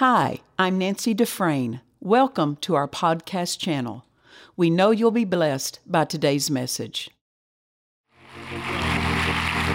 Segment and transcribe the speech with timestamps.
[0.00, 1.82] Hi, I'm Nancy Dufresne.
[2.00, 4.06] Welcome to our podcast channel.
[4.56, 7.10] We know you'll be blessed by today's message.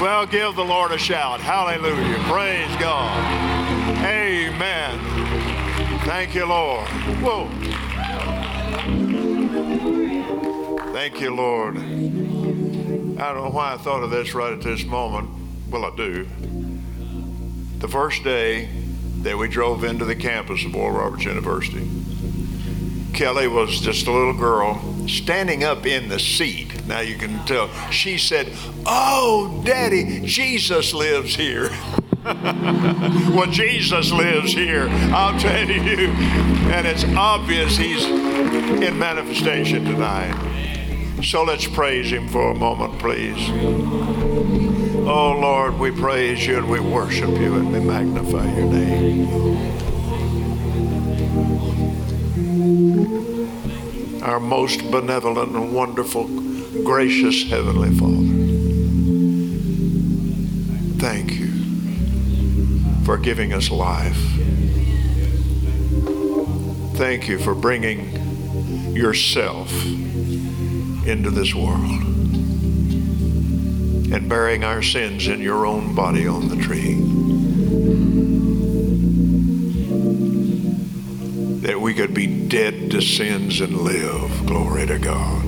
[0.02, 1.42] Well, give the Lord a shout.
[1.42, 2.18] Hallelujah.
[2.24, 3.16] Praise God.
[4.04, 5.00] Amen.
[6.06, 6.88] Thank you, Lord.
[7.22, 7.48] Whoa.
[10.92, 11.78] Thank you, Lord.
[11.78, 11.80] I
[13.32, 15.30] don't know why I thought of this right at this moment.
[15.70, 16.28] Well, I do.
[17.78, 18.85] The first day
[19.26, 21.90] that we drove into the campus of Oral Roberts University,
[23.12, 26.86] Kelly was just a little girl standing up in the seat.
[26.86, 27.68] Now you can tell.
[27.90, 28.52] She said,
[28.86, 31.70] Oh, Daddy, Jesus lives here.
[32.24, 36.10] well, Jesus lives here, I'll tell you.
[36.70, 40.36] And it's obvious he's in manifestation tonight.
[41.24, 44.65] So let's praise him for a moment, please.
[45.08, 49.28] Oh, Lord, we praise you and we worship you and we magnify your name.
[54.24, 56.28] Our most benevolent and wonderful,
[56.84, 58.16] gracious Heavenly Father.
[60.98, 61.52] Thank you
[63.06, 64.18] for giving us life.
[66.96, 69.72] Thank you for bringing yourself
[71.06, 72.15] into this world
[74.12, 76.96] and bearing our sins in your own body on the tree.
[81.62, 84.46] That we could be dead to sins and live.
[84.46, 85.44] Glory to God.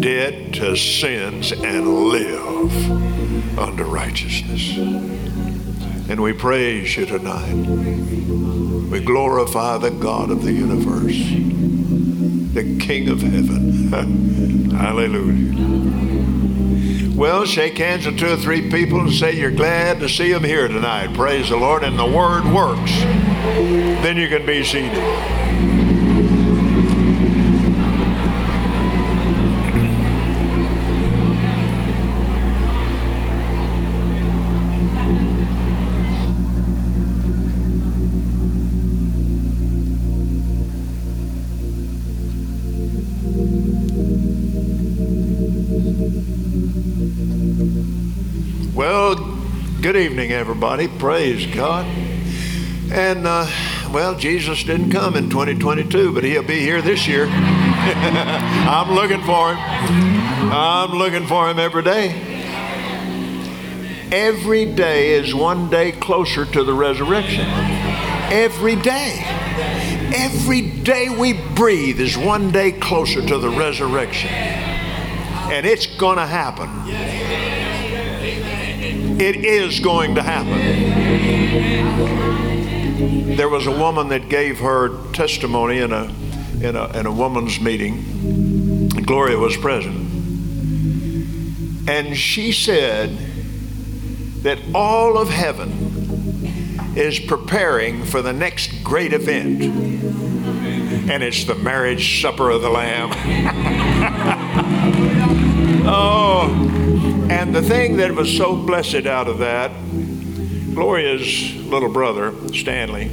[0.00, 4.76] Dead to sins and live unto righteousness.
[6.08, 7.54] And we praise you tonight.
[8.90, 11.18] We glorify the God of the universe,
[12.54, 14.70] the King of heaven.
[14.72, 16.29] Hallelujah.
[17.20, 20.42] Well, shake hands with two or three people and say you're glad to see them
[20.42, 21.12] here tonight.
[21.12, 21.84] Praise the Lord.
[21.84, 22.92] And the word works.
[24.00, 25.39] Then you can be seated.
[50.00, 50.88] Evening, everybody.
[50.88, 51.84] Praise God.
[52.90, 53.46] And, uh,
[53.92, 57.26] well, Jesus didn't come in 2022, but he'll be here this year.
[57.30, 59.58] I'm looking for him.
[60.52, 62.12] I'm looking for him every day.
[64.10, 67.44] Every day is one day closer to the resurrection.
[68.32, 69.22] Every day.
[70.16, 74.30] Every day we breathe is one day closer to the resurrection.
[74.30, 76.70] And it's going to happen.
[79.20, 80.56] It is going to happen.
[83.36, 86.04] There was a woman that gave her testimony in a,
[86.62, 88.88] in a, in a woman's meeting.
[88.88, 89.94] Gloria was present.
[91.86, 93.14] And she said
[94.42, 99.60] that all of heaven is preparing for the next great event.
[101.10, 103.10] And it's the marriage supper of the Lamb.
[105.86, 106.79] oh,
[107.30, 109.70] and the thing that was so blessed out of that,
[110.74, 113.08] Gloria's little brother, Stanley,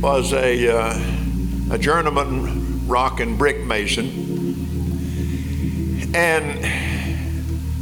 [0.00, 1.00] was a, uh,
[1.70, 4.06] a journeyman rock and brick mason.
[6.12, 6.64] And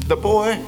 [0.07, 0.63] the boy,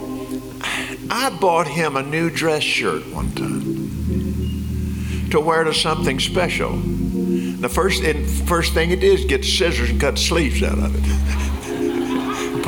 [1.10, 6.74] I bought him a new dress shirt one time to wear to something special.
[6.76, 8.02] The first,
[8.46, 11.02] first thing he did is get scissors and cut sleeves out of it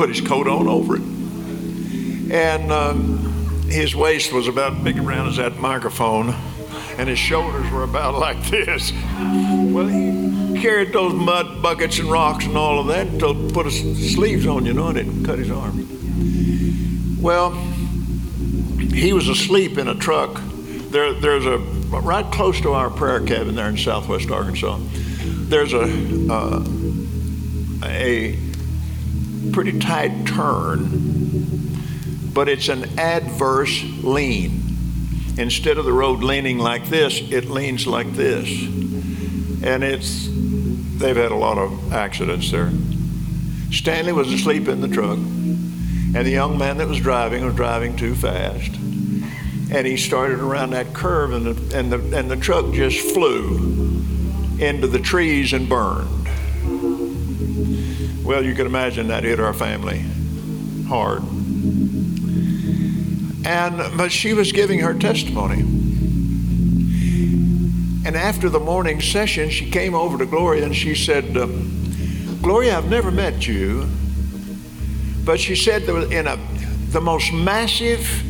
[0.01, 1.03] put his coat on over it.
[2.31, 6.33] And um, his waist was about big around as that microphone,
[6.97, 8.91] and his shoulders were about like this.
[9.19, 14.15] Well, he carried those mud buckets and rocks and all of that until put his
[14.15, 15.87] sleeves on, you know, and it cut his arm.
[17.21, 17.51] Well,
[18.91, 20.41] he was asleep in a truck.
[20.89, 24.79] There, there's a right close to our prayer cabin there in Southwest Arkansas.
[25.47, 25.83] There's a
[26.27, 26.65] uh,
[27.83, 28.50] a
[29.51, 30.89] pretty tight turn,
[32.33, 34.61] but it's an adverse lean.
[35.37, 38.47] Instead of the road leaning like this, it leans like this.
[39.63, 42.71] And it's, they've had a lot of accidents there.
[43.71, 47.95] Stanley was asleep in the truck, and the young man that was driving was driving
[47.95, 48.75] too fast.
[49.73, 53.79] And he started around that curve, and the, and the, and the truck just flew
[54.59, 56.20] into the trees and burned.
[58.31, 60.05] Well, you can imagine that hit our family
[60.87, 61.21] hard.
[63.45, 65.59] And but she was giving her testimony.
[68.05, 71.47] And after the morning session, she came over to Gloria and she said, uh,
[72.41, 73.89] Gloria, I've never met you,
[75.25, 76.37] but she said was in a
[76.91, 78.23] the most massive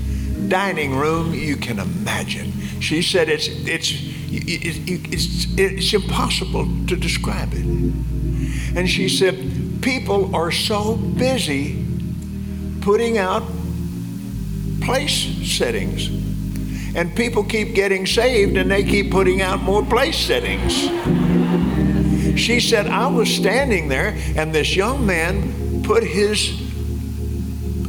[0.47, 2.51] dining room you can imagine.
[2.79, 3.91] She said it's it's
[4.31, 7.65] it's, it's impossible to describe it.
[8.75, 9.50] And she said
[9.81, 11.85] people are so busy
[12.81, 13.43] putting out
[14.81, 16.07] place settings.
[16.95, 20.73] And people keep getting saved and they keep putting out more place settings.
[22.39, 26.59] She said, I was standing there and this young man put his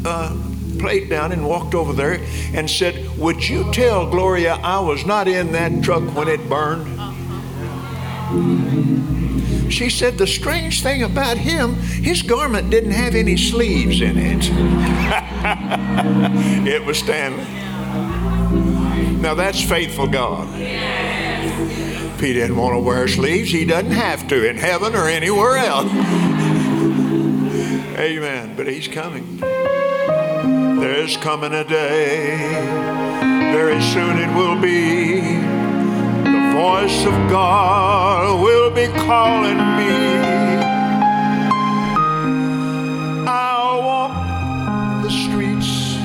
[0.05, 0.37] uh,
[0.79, 2.21] plate down and walked over there
[2.55, 7.12] and said, Would you tell Gloria I was not in that truck when it burned?
[9.73, 14.51] She said, The strange thing about him, his garment didn't have any sleeves in it.
[16.69, 17.47] it was Stanley.
[19.23, 20.47] Now that's faithful God.
[20.61, 25.57] If he didn't want to wear sleeves, he doesn't have to in heaven or anywhere
[25.57, 25.91] else.
[27.99, 28.55] Amen.
[28.55, 29.39] But he's coming.
[29.39, 32.37] There's coming a day,
[33.53, 35.52] very soon it will be.
[36.63, 39.95] Voice of God will be calling me.
[43.27, 45.97] I'll walk the streets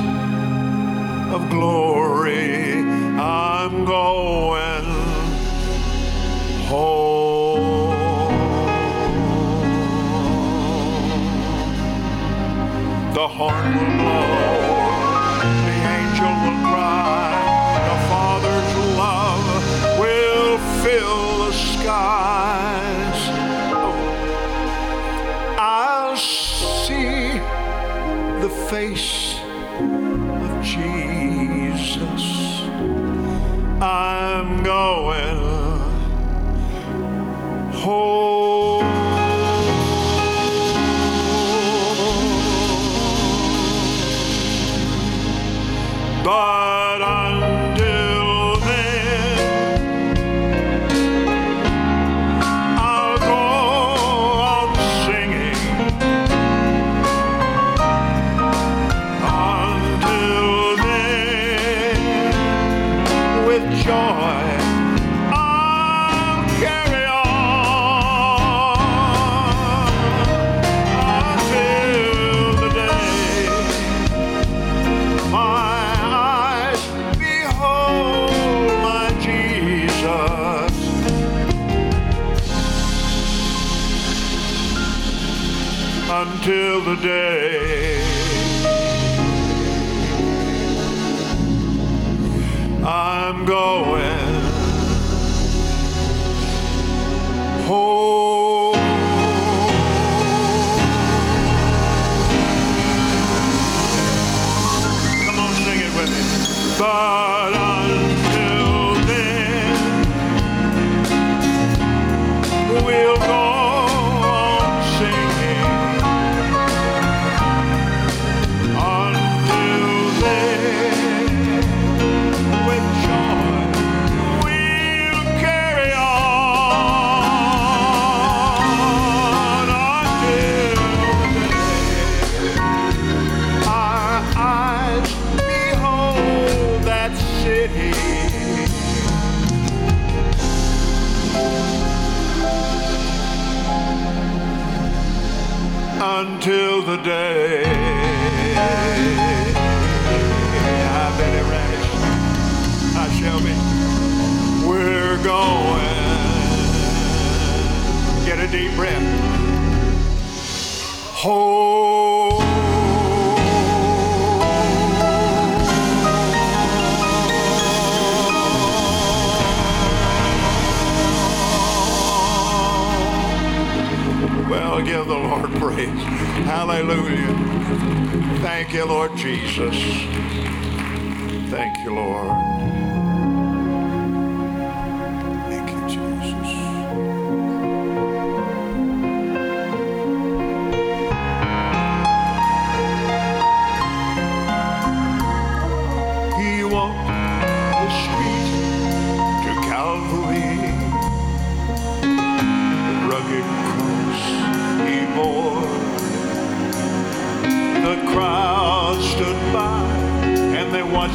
[1.31, 2.79] of glory.
[3.19, 4.85] I'm going
[6.65, 7.16] home.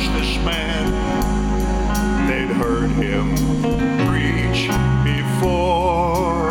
[0.03, 0.91] watch this man.
[2.29, 3.35] They'd heard him
[4.07, 4.69] preach
[5.05, 6.43] before.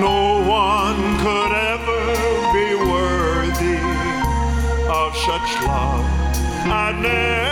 [0.00, 2.02] No one could ever
[2.52, 3.78] be worthy
[4.88, 6.04] of such love.
[6.66, 7.43] I never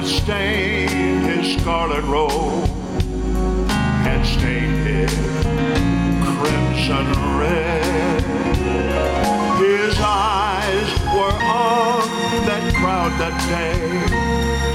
[0.00, 2.66] that stained his scarlet robe
[4.02, 5.10] had stained it
[6.38, 7.06] crimson
[7.38, 8.22] red.
[9.58, 12.08] His eyes were on
[12.46, 13.76] that crowd that day,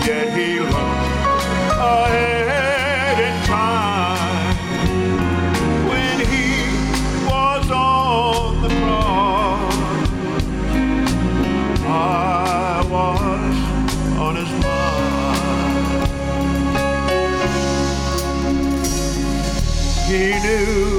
[0.05, 0.75] yet he looked
[1.79, 2.64] ahead
[20.65, 20.94] He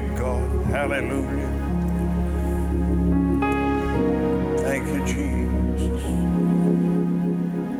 [0.00, 0.64] to God.
[0.66, 1.52] Hallelujah.
[4.58, 6.02] Thank you, Jesus.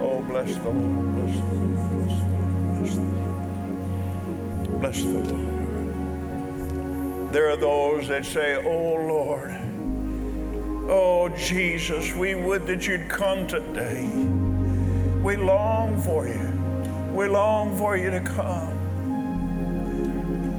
[0.00, 1.14] Oh, bless the Lord.
[1.16, 2.00] Bless the Lord.
[2.78, 4.80] Bless the Lord.
[4.80, 5.28] Bless the Lord.
[5.28, 7.32] Bless the Lord.
[7.32, 9.50] There are those that say, Oh, Lord.
[10.88, 14.08] Oh, Jesus, we would that you'd come today.
[15.22, 16.50] We long for you.
[17.12, 18.65] We long for you to come.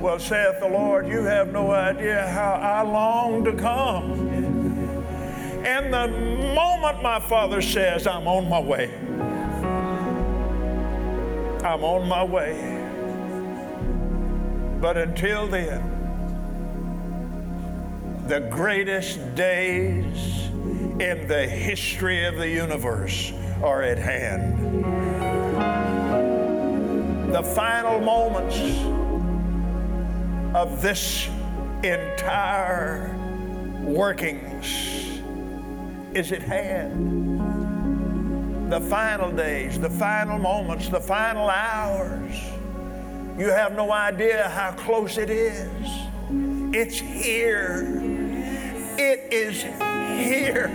[0.08, 4.30] Well, saith the Lord, you have no idea how I long to come.
[5.66, 6.08] And the
[6.56, 8.90] moment my Father says, I'm on my way,
[11.62, 12.56] I'm on my way.
[14.80, 15.84] But until then,
[18.28, 20.48] the greatest days
[21.02, 24.86] in the history of the universe are at hand.
[27.34, 28.56] The final moments
[30.56, 31.28] of this
[31.84, 33.16] entire
[33.82, 35.22] workings
[36.14, 37.36] is at hand.
[38.72, 42.36] The final days, the final moments, the final hours
[43.38, 45.88] You have no idea how close it is.
[46.74, 47.86] It's here.
[48.98, 50.70] It is here.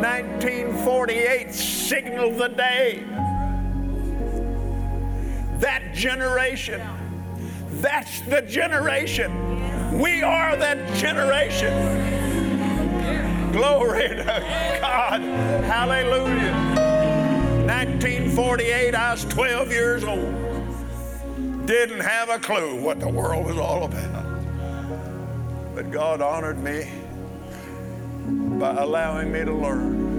[0.00, 3.04] 1948 signaled the day.
[5.58, 6.80] That generation,
[7.84, 9.98] that's the generation.
[10.00, 11.70] We are that generation.
[13.52, 15.20] Glory to God.
[15.20, 16.54] Hallelujah.
[17.66, 20.34] 1948, I was 12 years old.
[21.66, 24.24] Didn't have a clue what the world was all about.
[25.74, 26.90] But God honored me
[28.58, 30.14] by allowing me to learn.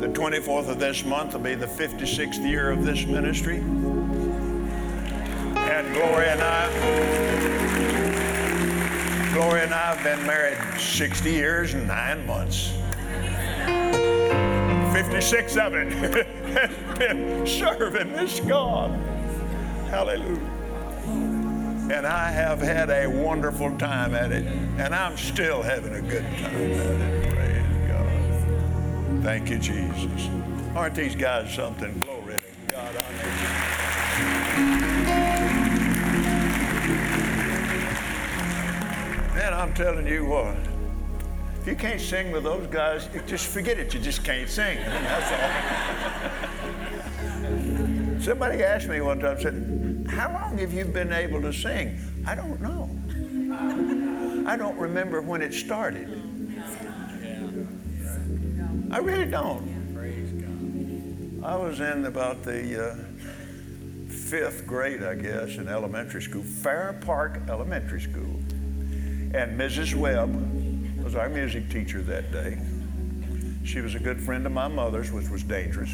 [0.00, 3.64] The 24th of this month will be the 56th year of this ministry.
[5.70, 6.68] And Gloria and I,
[9.34, 12.72] Gloria and I have been married 60 years and nine months.
[14.94, 15.92] 56 of it
[16.48, 18.90] has been serving this God.
[19.90, 20.40] Hallelujah.
[21.92, 24.44] And I have had a wonderful time at it,
[24.78, 27.34] and I'm still having a good time at it.
[27.34, 29.22] Praise God.
[29.22, 30.30] Thank you, Jesus.
[30.74, 31.98] Aren't these guys something?
[32.00, 32.36] Glory
[32.68, 32.94] to God.
[39.58, 40.56] I'm telling you what.
[41.60, 43.92] If you can't sing with those guys, just forget it.
[43.92, 44.78] You just can't sing.
[44.86, 45.32] That's
[48.14, 48.20] all.
[48.20, 51.98] Somebody asked me one time, said, How long have you been able to sing?
[52.24, 52.88] I don't know.
[54.48, 56.08] I don't remember when it started.
[58.92, 59.76] I really don't.
[61.42, 62.94] I was in about the uh,
[64.08, 68.40] fifth grade, I guess, in elementary school, Fair Park Elementary School.
[69.34, 69.94] And Mrs.
[69.94, 70.34] Webb
[71.04, 72.58] was our music teacher that day.
[73.64, 75.92] She was a good friend of my mother's, which was dangerous.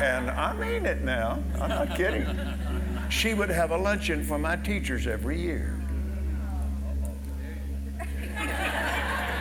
[0.00, 2.26] And I mean it now, I'm not kidding.
[3.10, 5.74] She would have a luncheon for my teachers every year.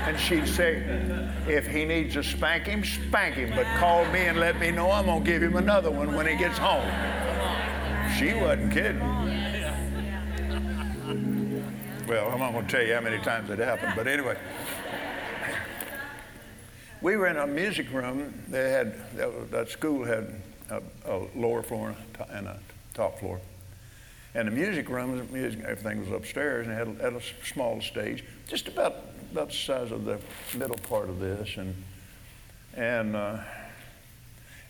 [0.07, 0.83] And she'd say,
[1.47, 5.05] if he needs a him, spank him, but call me and let me know I'm
[5.05, 6.89] going to give him another one when he gets home.
[8.17, 9.26] She wasn't kidding.
[12.07, 14.37] Well, I'm not going to tell you how many times it happened, but anyway.
[17.01, 18.33] We were in a music room.
[18.47, 18.95] They had,
[19.51, 21.93] that school had a, a lower floor
[22.29, 22.59] and a
[22.93, 23.41] top floor.
[24.35, 28.69] And the music room, music, everything was upstairs, and had, had a small stage, just
[28.69, 28.95] about
[29.33, 30.17] about the size of the
[30.57, 31.75] middle part of this, and
[32.75, 33.39] and uh,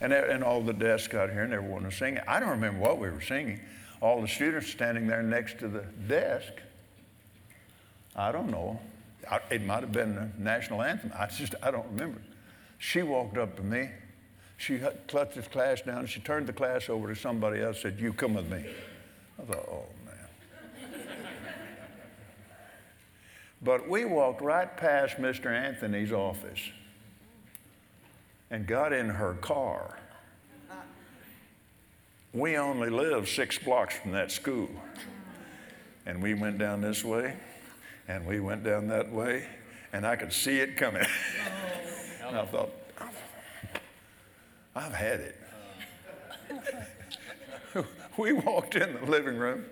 [0.02, 2.21] and and all the desks out here, and everyone was singing.
[2.28, 3.60] I don't remember what we were singing.
[4.02, 6.54] All the students standing there next to the desk.
[8.17, 8.80] I don't know.
[9.51, 11.12] It might have been the national anthem.
[11.17, 12.21] I just I don't remember.
[12.80, 13.89] She walked up to me.
[14.58, 16.08] She clutched the class down.
[16.08, 17.82] She turned the class over to somebody else.
[17.82, 18.65] Said, "You come with me."
[19.39, 20.15] I thought, "Oh man.
[23.62, 25.47] But we walked right past Mr.
[25.47, 26.62] Anthony's office
[28.49, 29.97] and got in her car.
[32.34, 34.69] We only lived six blocks from that school.
[36.06, 37.36] And we went down this way,
[38.08, 39.48] and we went down that way,
[39.93, 41.06] and I could see it coming.
[42.28, 42.72] and I thought,
[44.76, 45.36] I've had it.
[48.17, 49.65] we walked in the living room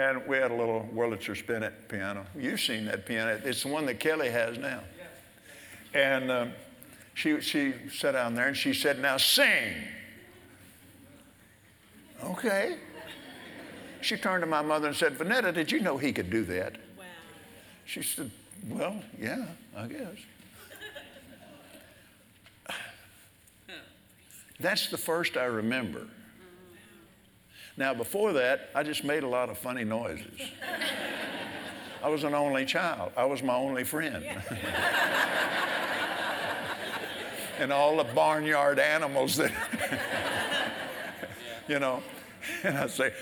[0.00, 2.24] and we had a little Wurlitzer spinet piano.
[2.36, 3.40] You've seen that piano.
[3.44, 4.80] It's the one that Kelly has now.
[5.92, 6.52] And um,
[7.14, 9.74] she, she sat down there and she said, Now sing.
[12.24, 12.76] Okay.
[14.00, 16.76] She turned to my mother and said, Vinita, did you know he could do that?
[17.90, 18.30] She said,
[18.68, 20.14] Well, yeah, I guess.
[24.60, 26.06] That's the first I remember.
[27.76, 30.40] Now, before that, I just made a lot of funny noises.
[32.00, 34.24] I was an only child, I was my only friend.
[37.58, 39.50] and all the barnyard animals that,
[41.66, 42.04] you know,
[42.62, 43.12] and I'd say,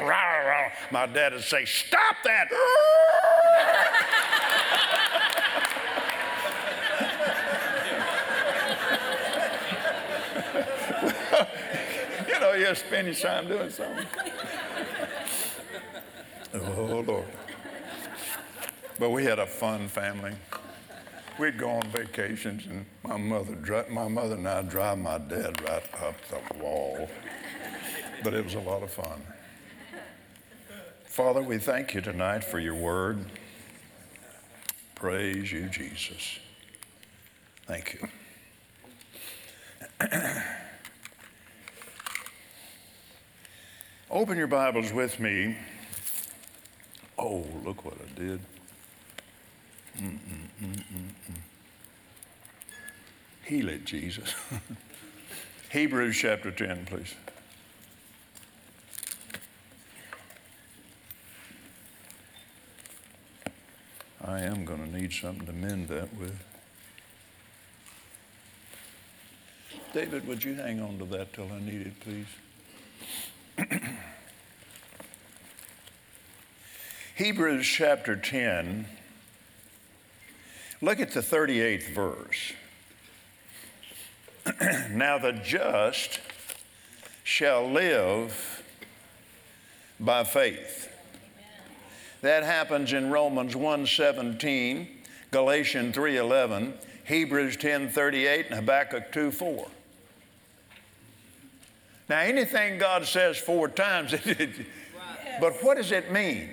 [0.90, 2.48] my dad would say, Stop that!
[12.28, 14.06] you know, you spend your time doing something.
[16.54, 17.24] oh, Lord.
[18.98, 20.32] But we had a fun family.
[21.38, 25.82] We'd go on vacations, and my mother, my mother and I drive my dad right
[26.02, 27.08] up the wall.
[28.22, 29.22] But it was a lot of fun.
[31.22, 33.26] Father, we thank you tonight for your word.
[34.94, 36.38] Praise you, Jesus.
[37.66, 38.08] Thank you.
[44.10, 45.58] Open your Bibles with me.
[47.18, 48.40] Oh, look what I did.
[49.98, 51.12] Mm-mm-mm-mm-mm.
[53.44, 54.34] Heal it, Jesus.
[55.70, 57.14] Hebrews chapter 10, please.
[64.24, 66.38] I am going to need something to mend that with.
[69.92, 72.26] David, would you hang on to that till I need it, please?
[77.16, 78.86] Hebrews chapter 10,
[80.80, 82.52] look at the 38th verse.
[84.90, 86.20] now the just
[87.24, 88.62] shall live
[89.98, 90.89] by faith.
[92.22, 94.88] That happens in Romans 1:17,
[95.30, 99.70] Galatians 3:11, Hebrews 10:38, and Habakkuk 2:4.
[102.08, 104.10] Now, anything God says four times,
[105.40, 106.50] but what does it mean?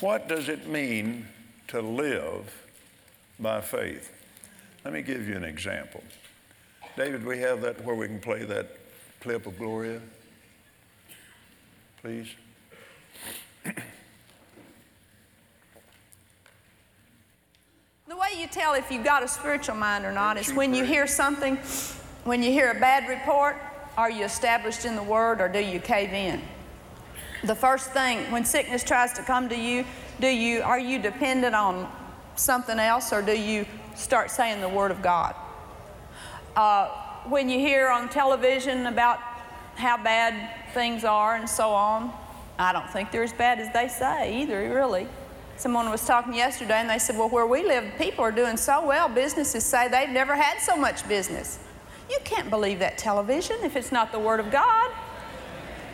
[0.00, 1.26] What does it mean
[1.68, 2.54] to live
[3.40, 4.12] by faith?
[4.84, 6.04] Let me give you an example.
[6.96, 8.66] David, we have that where we can play that
[9.20, 10.00] clip of Gloria?
[12.02, 12.28] Please.
[13.64, 13.72] The
[18.16, 21.08] way you tell if you've got a spiritual mind or not is when you hear
[21.08, 21.56] something,
[22.24, 23.56] when you hear a bad report,
[23.96, 26.40] are you established in the Word or do you cave in?
[27.42, 29.84] The first thing, when sickness tries to come to you,
[30.20, 31.90] do you are you dependent on
[32.36, 35.34] something else or do you start saying the Word of God?
[36.54, 36.88] Uh,
[37.24, 39.18] when you hear on television about
[39.74, 42.12] how bad things are and so on,
[42.58, 45.06] I don't think they're as bad as they say either, really.
[45.56, 48.86] Someone was talking yesterday and they said, Well, where we live, people are doing so
[48.86, 49.08] well.
[49.08, 51.58] Businesses say they've never had so much business.
[52.08, 54.90] You can't believe that television if it's not the Word of God.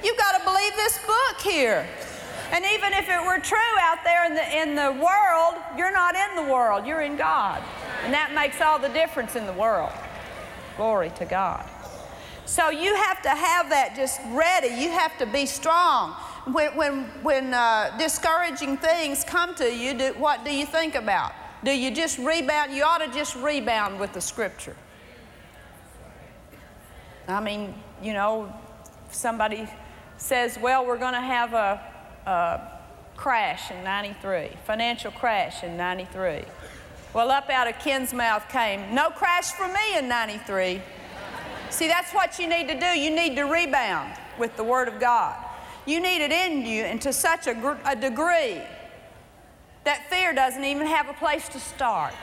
[0.02, 1.86] You've got to believe this book here.
[2.52, 6.14] And even if it were true out there in the, in the world, you're not
[6.14, 7.62] in the world, you're in God.
[8.04, 9.92] And that makes all the difference in the world.
[10.76, 11.68] Glory to God.
[12.46, 14.68] So you have to have that just ready.
[14.68, 16.12] You have to be strong
[16.44, 21.32] when, when, when uh, discouraging things come to you, do, what do you think about?
[21.64, 22.74] Do you just rebound?
[22.74, 24.76] You ought to just rebound with the scripture.
[27.26, 28.52] I mean, you know,
[29.10, 29.66] somebody
[30.18, 31.80] says, well, we're going to have a,
[32.26, 32.60] a
[33.16, 36.42] crash in 93, financial crash in 93.
[37.14, 40.82] Well, up out of Ken's mouth came, no crash for me in 93.
[41.74, 42.86] See, that's what you need to do.
[42.86, 45.34] You need to rebound with the Word of God.
[45.86, 48.62] You need it in you and to such a, gr- a degree
[49.82, 52.14] that fear doesn't even have a place to start.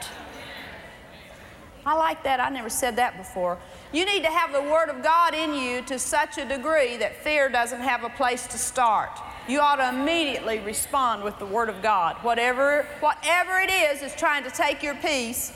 [1.85, 2.39] I like that.
[2.39, 3.57] I never said that before.
[3.91, 7.17] You need to have the Word of God in you to such a degree that
[7.17, 9.11] fear doesn't have a place to start.
[9.49, 12.15] You ought to immediately respond with the Word of God.
[12.21, 15.51] Whatever, whatever it is is trying to take your peace,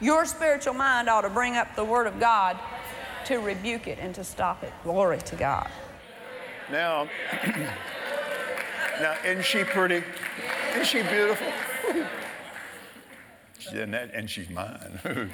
[0.00, 2.56] your spiritual mind ought to bring up the Word of God
[3.30, 4.72] to rebuke it and to stop it.
[4.82, 5.70] Glory to God.
[6.68, 7.08] Now,
[9.00, 10.02] now, isn't she pretty?
[10.72, 11.46] Isn't she beautiful?
[13.72, 15.30] and, that, and she's mine.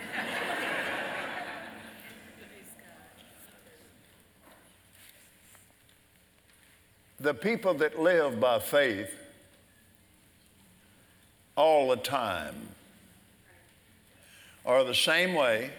[7.19, 9.11] the people that live by faith
[11.57, 12.55] all the time
[14.67, 15.71] are the same way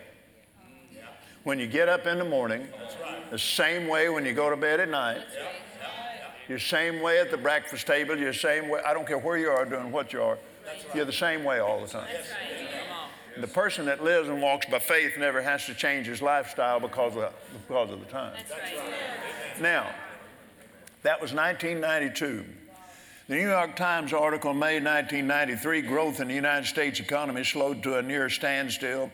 [1.47, 2.67] when you get up in the morning,
[3.31, 5.21] the same way when you go to bed at night,
[6.49, 9.17] you're the same way at the breakfast table, you're the same way, I don't care
[9.17, 10.37] where you are doing what you are,
[10.93, 12.09] you're the same way all the time.
[13.39, 17.15] The person that lives and walks by faith never has to change his lifestyle because
[17.15, 17.33] of,
[17.65, 18.35] because of the time.
[19.61, 19.87] Now,
[21.03, 22.43] that was 1992.
[23.29, 27.99] The New York Times article, May 1993, growth in the United States economy slowed to
[27.99, 29.11] a near standstill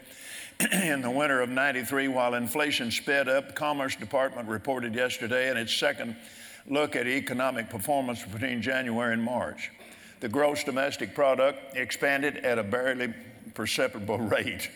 [0.71, 3.47] in the winter of 93 while inflation sped up.
[3.47, 6.15] The Commerce Department reported yesterday in its second
[6.67, 9.71] look at economic performance between January and March.
[10.19, 13.13] The gross domestic product expanded at a barely
[13.53, 14.69] perceptible rate.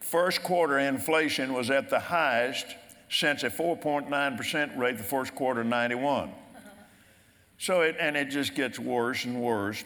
[0.00, 2.66] First quarter inflation was at the highest
[3.10, 6.32] since a 4.9% rate the first quarter of 91.
[7.58, 9.84] So it, and it just gets worse and worse.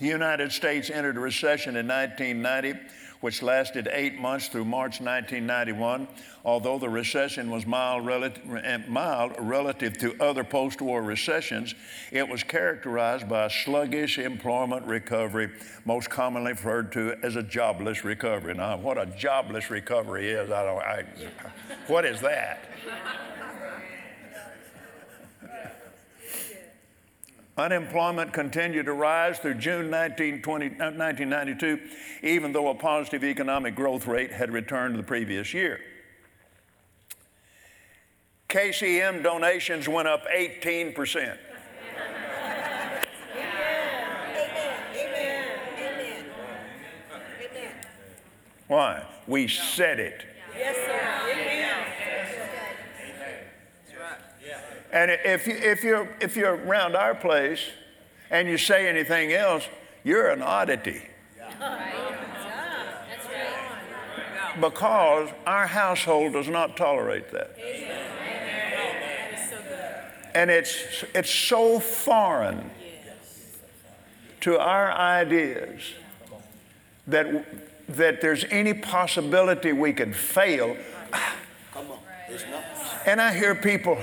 [0.00, 2.78] The United States entered a recession in 1990
[3.20, 6.06] which lasted eight months through March 1991.
[6.44, 11.74] Although the recession was mild relative, eh, mild relative to other post war recessions,
[12.12, 15.50] it was characterized by a sluggish employment recovery,
[15.84, 18.54] most commonly referred to as a jobless recovery.
[18.54, 21.04] Now, what a jobless recovery is, I don't, I,
[21.86, 22.64] what is that?
[27.58, 31.86] Unemployment continued to rise through June 1992, uh,
[32.22, 35.80] even though a positive economic growth rate had returned to the previous year.
[38.48, 41.36] KCM donations went up 18%.
[48.68, 49.02] Why?
[49.26, 50.24] We said it.
[50.56, 51.08] Yes, sir.
[54.92, 57.60] And if, you, if, you're, if you're around our place
[58.30, 59.64] and you say anything else,
[60.04, 61.02] you're an oddity.
[64.60, 67.56] Because our household does not tolerate that.
[70.34, 72.70] And it's, it's so foreign
[74.40, 75.82] to our ideas
[77.06, 77.44] that,
[77.88, 80.76] that there's any possibility we could fail.
[83.06, 83.98] And I hear people,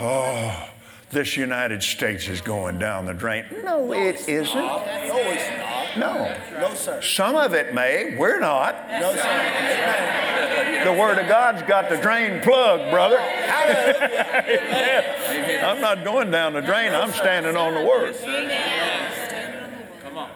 [0.00, 0.68] oh,
[1.10, 3.44] this United States is going down the drain.
[3.62, 4.54] No, it isn't.
[4.54, 5.98] No, it's not.
[5.98, 6.36] No.
[6.58, 7.02] No, sir.
[7.02, 8.16] Some of it may.
[8.16, 8.88] We're not.
[8.88, 10.84] No, sir.
[10.84, 13.18] The Word of God's got the drain plug, brother.
[15.62, 16.94] I'm not going down the drain.
[16.94, 18.16] I'm standing on the Word.
[20.02, 20.30] Come on.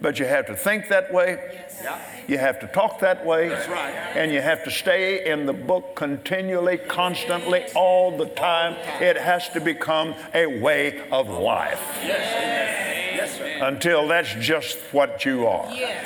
[0.00, 1.38] But you have to think that way.
[1.52, 1.80] Yes.
[1.82, 1.98] Yeah.
[2.28, 3.48] You have to talk that way.
[3.48, 3.94] That's Right.
[4.14, 8.74] And you have to stay in the book continually, constantly, all the time.
[9.00, 11.80] It has to become a way of life.
[12.04, 13.38] Yes.
[13.38, 15.72] Yes, Until that's just what you are.
[15.72, 16.04] Yes.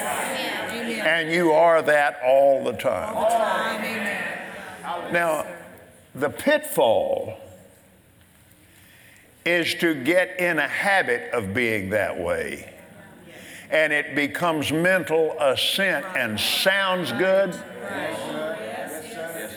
[1.04, 3.14] And you are that all the time.
[5.12, 5.46] Now,
[6.14, 7.38] the pitfall
[9.44, 12.71] is to get in a habit of being that way
[13.72, 17.58] and it becomes mental assent and sounds good.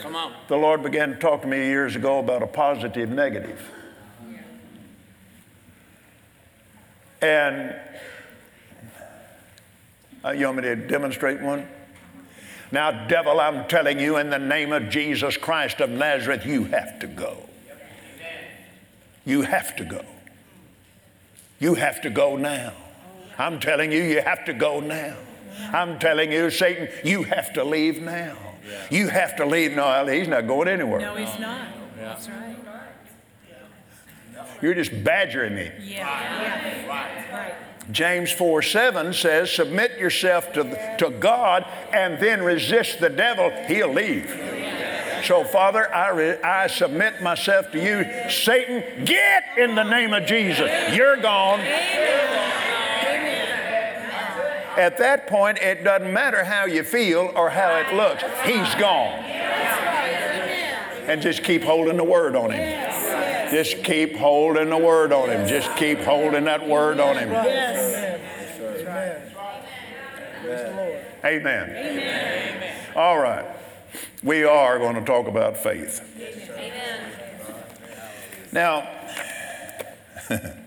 [0.00, 0.32] Come on.
[0.48, 3.60] The Lord began to talk to me years ago about a positive negative.
[7.20, 7.74] And
[10.24, 11.68] uh, you want me to demonstrate one?
[12.72, 16.98] Now, devil, I'm telling you, in the name of Jesus Christ of Nazareth, you have
[17.00, 17.48] to go.
[19.24, 20.04] You have to go.
[21.58, 22.72] You have to go now.
[23.38, 25.16] I'm telling you, you have to go now.
[25.72, 28.36] I'm telling you, Satan, you have to leave now.
[28.90, 29.72] You have to leave.
[29.72, 31.00] No, he's not going anywhere.
[31.00, 31.68] No, he's not.
[31.96, 32.56] That's right.
[34.62, 35.70] You're just badgering me.
[35.80, 37.54] Yeah.
[37.90, 43.92] James 4 7 says, Submit yourself to, to God and then resist the devil, he'll
[43.92, 44.28] leave.
[45.24, 48.30] So, Father, I, re- I submit myself to you.
[48.30, 50.70] Satan, get in the name of Jesus.
[50.94, 51.60] You're gone.
[54.76, 58.22] At that point, it doesn't matter how you feel or how it looks.
[58.44, 59.24] He's gone.
[61.08, 63.50] And just keep holding the word on him.
[63.50, 65.46] Just keep holding the word on him.
[65.46, 67.30] Just keep holding that word on him.
[71.24, 71.70] Amen.
[71.70, 72.76] Amen.
[72.94, 73.46] All right.
[74.22, 76.00] We are going to talk about faith.
[76.18, 77.12] Amen.
[78.52, 78.88] Now,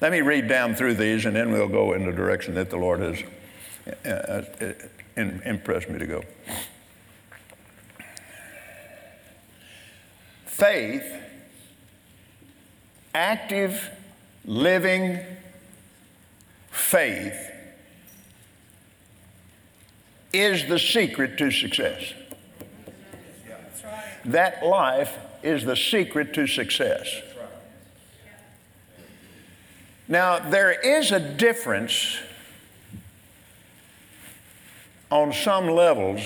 [0.00, 2.76] Let me read down through these and then we'll go in the direction that the
[2.76, 3.22] Lord has
[4.04, 6.22] uh, uh, impressed me to go.
[10.44, 11.04] Faith,
[13.14, 13.90] active,
[14.44, 15.18] living
[16.70, 17.52] faith,
[20.32, 22.12] is the secret to success.
[24.26, 27.22] That life is the secret to success.
[30.08, 32.18] Now, there is a difference
[35.10, 36.20] on some levels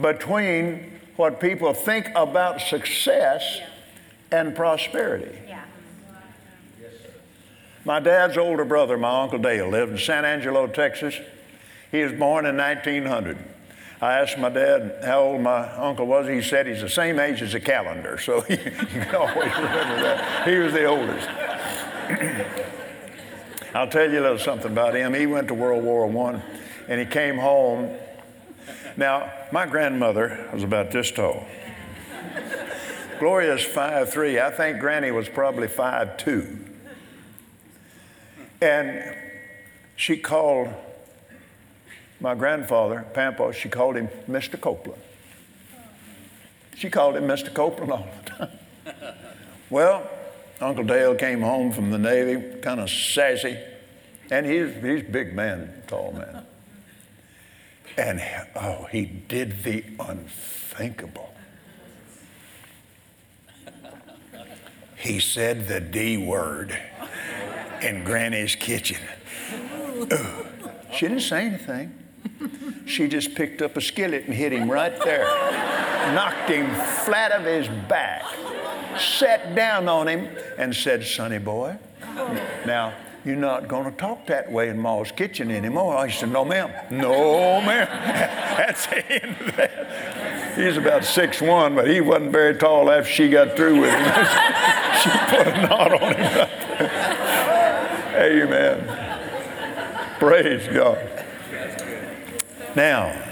[0.00, 3.60] between what people think about success
[4.32, 5.38] and prosperity.
[7.84, 11.14] My dad's older brother, my Uncle Dale, lived in San Angelo, Texas.
[11.90, 13.36] He was born in 1900.
[14.00, 16.28] I asked my dad how old my uncle was.
[16.28, 20.48] He said he's the same age as a calendar, so you can always remember that.
[20.48, 21.28] He was the oldest.
[23.74, 25.14] I'll tell you a little something about him.
[25.14, 26.42] He went to World War I
[26.88, 27.96] and he came home.
[28.96, 31.44] Now, my grandmother was about this tall.
[33.18, 34.38] Gloria's five three.
[34.38, 36.58] I think Granny was probably five two.
[38.60, 39.16] And
[39.96, 40.72] she called
[42.24, 44.58] my grandfather, Pampa, she called him Mr.
[44.58, 45.00] Copeland.
[46.74, 47.52] She called him Mr.
[47.52, 48.58] Copeland all the time.
[49.70, 50.08] well,
[50.58, 53.58] Uncle Dale came home from the Navy, kind of sassy,
[54.30, 56.46] and he's, he's big man, tall man.
[57.98, 58.22] And
[58.56, 61.34] oh, he did the unthinkable.
[64.96, 66.74] He said the D word
[67.82, 69.02] in Granny's kitchen.
[70.10, 70.46] Ugh.
[70.94, 72.03] She didn't say anything.
[72.86, 75.24] She just picked up a skillet and hit him right there,
[76.14, 76.66] knocked him
[77.04, 78.22] flat of his back,
[78.98, 81.78] sat down on him, and said, Sonny boy,
[82.66, 82.92] now
[83.24, 85.96] you're not going to talk that way in Ma's kitchen anymore.
[85.96, 86.70] I said, No, ma'am.
[86.90, 87.88] No, ma'am.
[88.58, 90.56] That's the end of that.
[90.56, 94.04] He's about six one, but he wasn't very tall after she got through with him.
[95.02, 96.48] she put a knot on him.
[98.14, 98.86] Amen.
[100.18, 101.13] Praise God.
[102.76, 103.22] Now,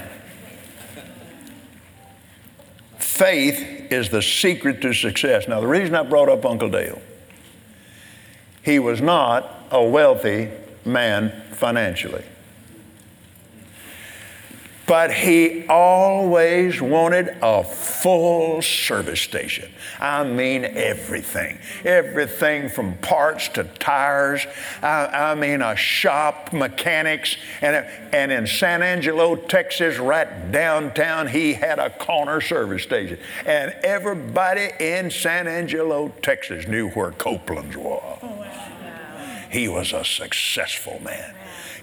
[2.97, 5.47] faith is the secret to success.
[5.47, 7.01] Now, the reason I brought up Uncle Dale,
[8.63, 10.49] he was not a wealthy
[10.85, 12.23] man financially.
[14.85, 19.71] But he always wanted a full service station.
[19.97, 21.59] I mean, everything.
[21.85, 24.45] Everything from parts to tires.
[24.81, 27.37] I, I mean, a shop, mechanics.
[27.61, 33.19] And, and in San Angelo, Texas, right downtown, he had a corner service station.
[33.45, 38.19] And everybody in San Angelo, Texas knew where Copeland's was.
[38.21, 38.45] Oh,
[39.49, 41.33] he was a successful man,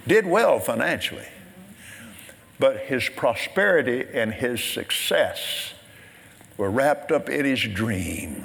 [0.06, 1.26] did well financially.
[2.60, 5.72] But his prosperity and his success
[6.58, 8.44] were wrapped up in his dream.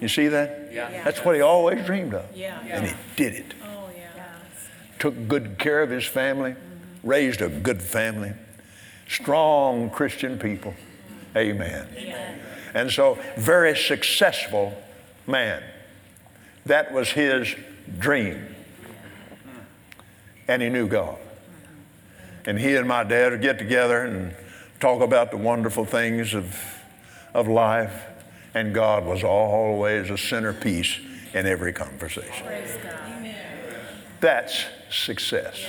[0.00, 0.70] You see that?
[0.72, 1.02] Yeah.
[1.04, 2.24] That's what he always dreamed of.
[2.36, 2.60] Yeah.
[2.60, 3.54] And he did it.
[3.62, 4.10] Oh, yeah.
[5.00, 6.54] Took good care of his family,
[7.02, 8.32] raised a good family,
[9.08, 10.74] strong Christian people.
[11.36, 11.88] Amen.
[12.74, 14.72] And so, very successful
[15.26, 15.62] man.
[16.66, 17.54] That was his
[17.98, 18.54] dream.
[20.46, 21.18] And he knew God.
[22.46, 24.34] And he and my dad would get together and
[24.80, 26.58] talk about the wonderful things of,
[27.34, 27.94] of life.
[28.54, 30.98] And God was always a centerpiece
[31.32, 32.46] in every conversation.
[34.20, 35.64] That's success.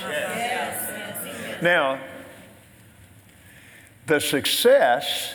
[1.62, 1.98] Now,
[4.06, 5.34] the success,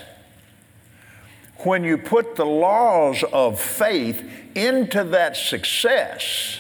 [1.60, 4.24] when you put the laws of faith
[4.56, 6.60] into that success,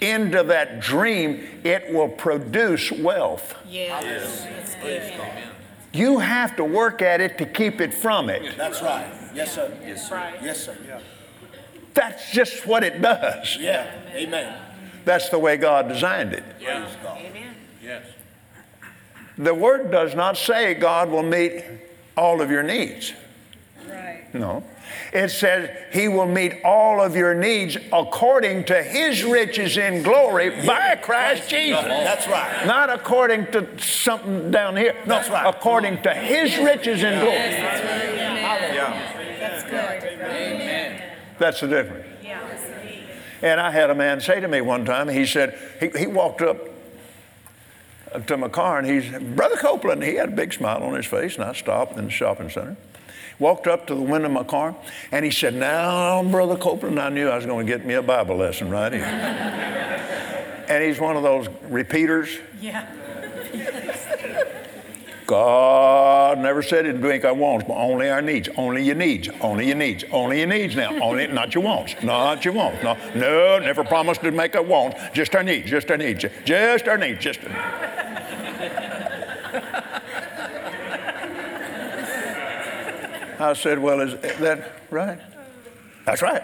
[0.00, 3.54] into that dream, it will produce wealth.
[3.68, 4.44] Yes.
[4.44, 5.12] That's good.
[5.92, 8.56] You have to work at it to keep it from it.
[8.56, 9.10] That's right.
[9.34, 9.72] Yes, sir.
[9.84, 10.34] Yes, Right.
[10.42, 10.76] Yes, sir.
[10.86, 11.00] Yeah.
[11.94, 13.56] That's just what it does.
[13.58, 13.90] Yeah.
[14.12, 14.54] Amen.
[15.06, 16.44] That's the way God designed it.
[16.62, 17.18] Praise God.
[17.18, 17.54] Amen.
[17.82, 18.04] Yes.
[19.38, 21.64] The Word does not say God will meet
[22.16, 23.12] all of your needs.
[23.88, 24.26] Right.
[24.34, 24.62] No.
[25.12, 30.50] It says He will meet all of your needs according to His riches in glory
[30.66, 31.84] by Christ Jesus.
[31.84, 32.66] That's right.
[32.66, 34.94] Not according to something down here.
[35.06, 35.46] No, That's right.
[35.46, 37.36] according to His riches in glory.
[37.36, 38.74] That's right.
[38.74, 39.38] Yeah.
[39.38, 40.20] That's good.
[40.20, 41.02] Amen.
[41.38, 42.06] That's the difference.
[42.22, 42.42] Yeah.
[43.42, 46.40] And I had a man say to me one time, he said, he, he walked
[46.42, 46.56] up
[48.26, 51.06] to my car and he said, Brother Copeland, he had a big smile on his
[51.06, 52.76] face, and I stopped in the shopping center.
[53.38, 54.74] Walked up to the window of my car
[55.12, 58.02] and he said, Now, Brother Copeland, I knew I was going to get me a
[58.02, 59.04] Bible lesson right here.
[60.68, 62.38] and he's one of those repeaters.
[62.60, 62.86] Yeah.
[65.26, 68.48] God never said it drink our wants, but only our needs.
[68.56, 69.28] Only your needs.
[69.40, 70.04] Only your needs.
[70.12, 70.96] Only your needs now.
[71.00, 71.96] Only not your wants.
[72.02, 72.82] Not your wants.
[72.82, 75.00] No, no, never promised to make our wants.
[75.12, 75.68] Just our needs.
[75.68, 76.24] Just our needs.
[76.44, 77.20] Just our needs.
[77.20, 78.05] Just our needs.
[83.38, 85.18] I said, well, is that right?
[86.04, 86.42] That's right.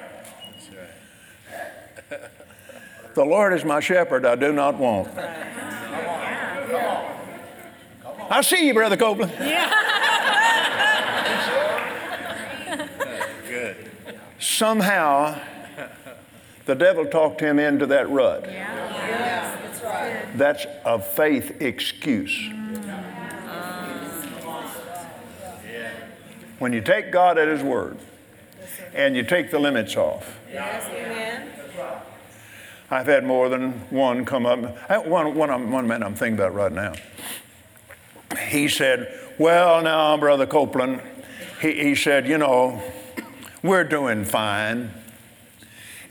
[3.14, 5.09] The Lord is my shepherd, I do not want.
[8.30, 9.32] I see you, Brother Copeland.
[14.38, 15.38] Somehow,
[16.64, 18.45] the devil talked him into that rut.
[20.36, 22.51] That's a faith excuse.
[26.62, 27.98] When you take God at His word
[28.94, 30.38] and you take the limits off.
[32.88, 34.60] I've had more than one come up.
[35.04, 36.92] One, one, one man I'm thinking about right now.
[38.46, 41.02] He said, Well, now, Brother Copeland,
[41.60, 42.80] he, he said, You know,
[43.64, 44.92] we're doing fine.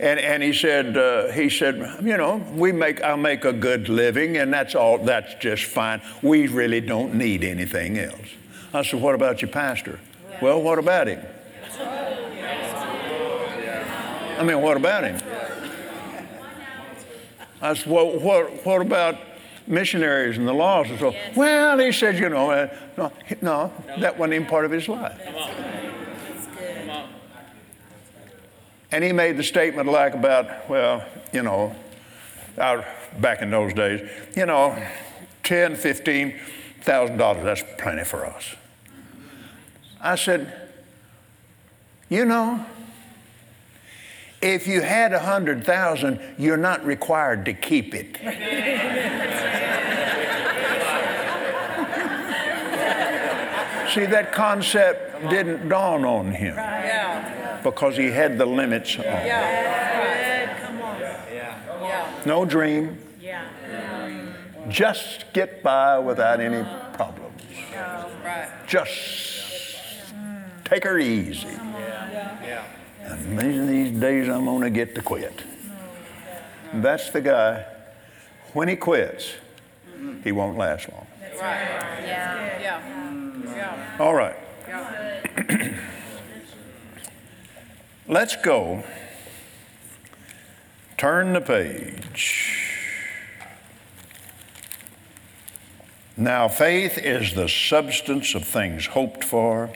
[0.02, 3.88] And, and he said, uh, he said, you know, we make, I make a good
[3.88, 6.02] living, and that's all, that's just fine.
[6.22, 8.36] We really don't need anything else.
[8.74, 10.00] I said, what about your pastor?
[10.42, 11.24] Well, what about him?
[14.38, 15.22] I mean, what about him?
[17.62, 19.18] I said, well, what, what about
[19.68, 23.12] missionaries and the laws and so Well, he said, you know, uh, no,
[23.42, 25.20] no, that wasn't even part of his life.
[28.92, 31.76] And he made the statement like about, well, you know,
[32.58, 32.84] out
[33.20, 34.76] back in those days, you know,
[35.44, 36.40] ten, fifteen
[36.82, 38.56] thousand dollars, that's plenty for us.
[40.02, 40.52] I said,
[42.10, 42.66] you know,
[44.42, 48.18] if you had a hundred thousand, you're not required to keep it.
[53.94, 56.56] See, that concept didn't dawn on him
[57.62, 59.04] because he had the limits on.
[62.26, 62.98] No dream.
[64.70, 67.42] Just get by without any problems.
[68.66, 69.41] Just
[70.72, 71.48] take her easy.
[71.50, 72.64] Yeah,
[73.04, 75.44] And these, these days I'm going to get to quit.
[76.74, 77.66] That's the guy.
[78.54, 79.34] When he quits,
[80.24, 81.06] he won't last long.
[81.22, 81.40] Right.
[82.06, 82.60] Yeah.
[82.62, 83.34] Yeah.
[83.46, 83.98] yeah.
[84.00, 84.38] All right.
[88.08, 88.84] Let's go.
[90.98, 92.62] Turn the page.
[96.16, 99.72] Now, faith is the substance of things hoped for,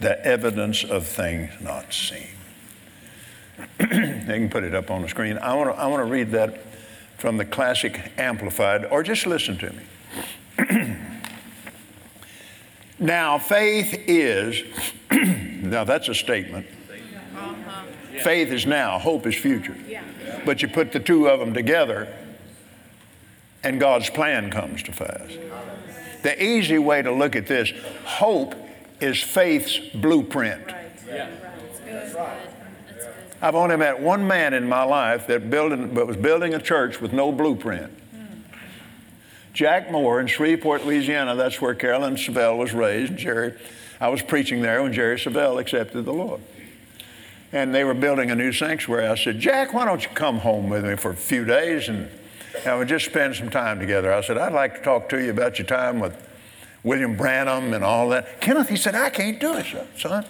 [0.00, 2.28] the evidence of things not seen.
[3.78, 5.38] they can put it up on the screen.
[5.38, 6.60] I want to I want to read that
[7.16, 10.96] from the classic amplified, or just listen to me.
[12.98, 14.62] now, faith is,
[15.10, 16.66] now that's a statement.
[17.34, 17.84] Uh-huh.
[18.22, 19.76] Faith is now, hope is future.
[20.44, 22.12] But you put the two of them together,
[23.64, 25.32] and God's plan comes to pass.
[26.22, 27.72] The easy way to look at this
[28.04, 28.54] hope
[29.00, 30.72] is faith's blueprint.
[33.42, 37.00] I've only met one man in my life that, building, that was building a church
[37.00, 37.92] with no blueprint.
[39.52, 41.34] Jack Moore in Shreveport, Louisiana.
[41.34, 43.16] That's where Carolyn Savelle was raised.
[43.16, 43.54] Jerry,
[44.00, 46.40] I was preaching there when Jerry Savelle accepted the Lord.
[47.52, 49.06] And they were building a new sanctuary.
[49.06, 52.10] I said, Jack, why don't you come home with me for a few days and,
[52.66, 54.12] and we just spend some time together?
[54.12, 56.14] I said, I'd like to talk to you about your time with
[56.86, 58.40] William Branham and all that.
[58.40, 59.66] Kenneth, he said, I can't do it,
[59.98, 60.24] son.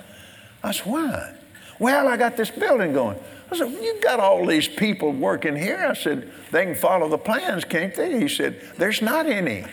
[0.65, 1.35] I said, why?
[1.79, 3.19] Well, I got this building going.
[3.51, 5.87] I said, You got all these people working here.
[5.89, 8.19] I said, They can follow the plans, can't they?
[8.19, 9.67] He said, There's not any.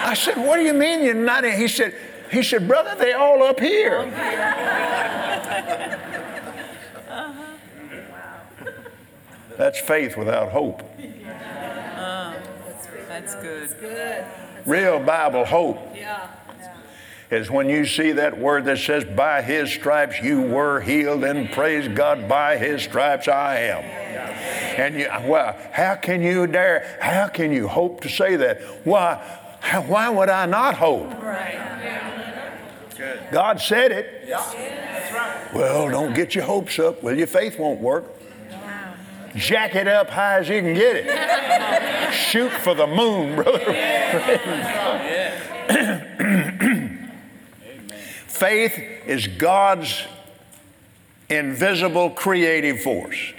[0.00, 1.56] I said, What do you mean you're not any?
[1.56, 1.94] He said,
[2.30, 3.98] he said, Brother, they all up here.
[7.08, 7.56] Uh-huh.
[9.58, 10.82] That's faith without hope.
[13.20, 13.80] That's good.
[13.80, 14.26] good.
[14.66, 15.78] Real Bible hope
[17.30, 21.50] is when you see that word that says, By his stripes you were healed, and
[21.50, 23.84] praise God, by his stripes I am.
[24.78, 28.60] And you, well, how can you dare, how can you hope to say that?
[28.84, 29.14] Why,
[29.86, 31.08] why would I not hope?
[33.32, 34.28] God said it.
[35.54, 37.02] Well, don't get your hopes up.
[37.02, 38.04] Well, your faith won't work.
[39.36, 42.12] Jack it up high as you can get it.
[42.12, 43.58] Shoot for the moon, brother.
[48.26, 50.06] Faith is God's
[51.28, 53.32] invisible creative force.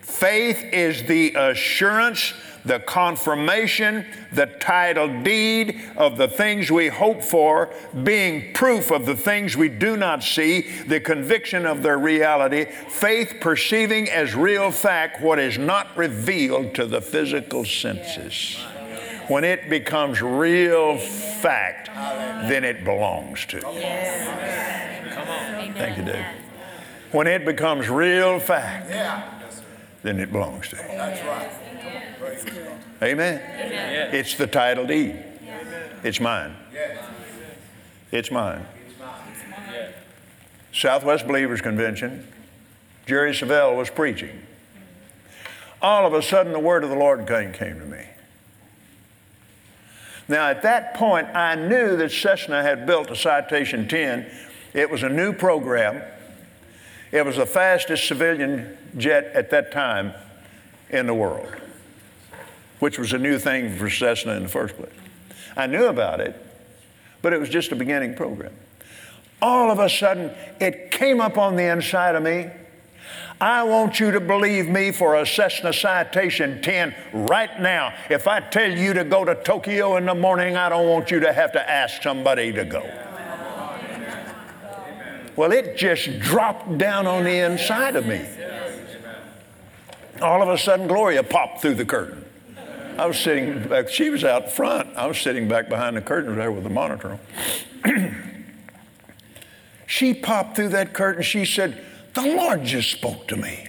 [0.00, 2.32] Faith is the assurance,
[2.66, 9.16] the confirmation, the title deed of the things we hope for, being proof of the
[9.16, 15.22] things we do not see, the conviction of their reality, faith perceiving as real fact
[15.22, 18.56] what is not revealed to the physical senses.
[19.28, 21.90] When it becomes real fact,
[22.48, 23.62] then it belongs to you.
[25.74, 26.24] Thank you, Dave.
[27.12, 28.88] When it becomes real fact,
[30.06, 30.82] then it belongs to you.
[30.82, 31.50] That's right.
[33.02, 33.40] Amen.
[34.14, 35.22] It's the title deed.
[36.04, 36.54] It's mine.
[38.12, 38.64] It's mine.
[40.72, 42.26] Southwest Believers Convention,
[43.06, 44.42] Jerry Savelle was preaching.
[45.82, 48.04] All of a sudden, the word of the Lord came, came to me.
[50.28, 54.30] Now, at that point, I knew that Cessna had built a Citation 10.
[54.74, 56.02] It was a new program.
[57.12, 60.12] It was the fastest civilian jet at that time
[60.90, 61.48] in the world,
[62.78, 64.92] which was a new thing for Cessna in the first place.
[65.56, 66.34] I knew about it,
[67.22, 68.52] but it was just a beginning program.
[69.42, 70.30] all of a sudden,
[70.60, 72.50] it came up on the inside of me.
[73.38, 77.92] I want you to believe me for a Cessna Citation 10 right now.
[78.08, 81.20] If I tell you to go to Tokyo in the morning, I don't want you
[81.20, 82.88] to have to ask somebody to go.
[85.36, 88.24] Well, it just dropped down on the inside of me.
[90.22, 92.24] All of a sudden, Gloria popped through the curtain.
[92.98, 94.96] I was sitting back, she was out front.
[94.96, 97.18] I was sitting back behind the curtain there with the monitor
[97.84, 98.14] on.
[99.86, 101.22] she popped through that curtain.
[101.22, 103.68] She said, The Lord just spoke to me.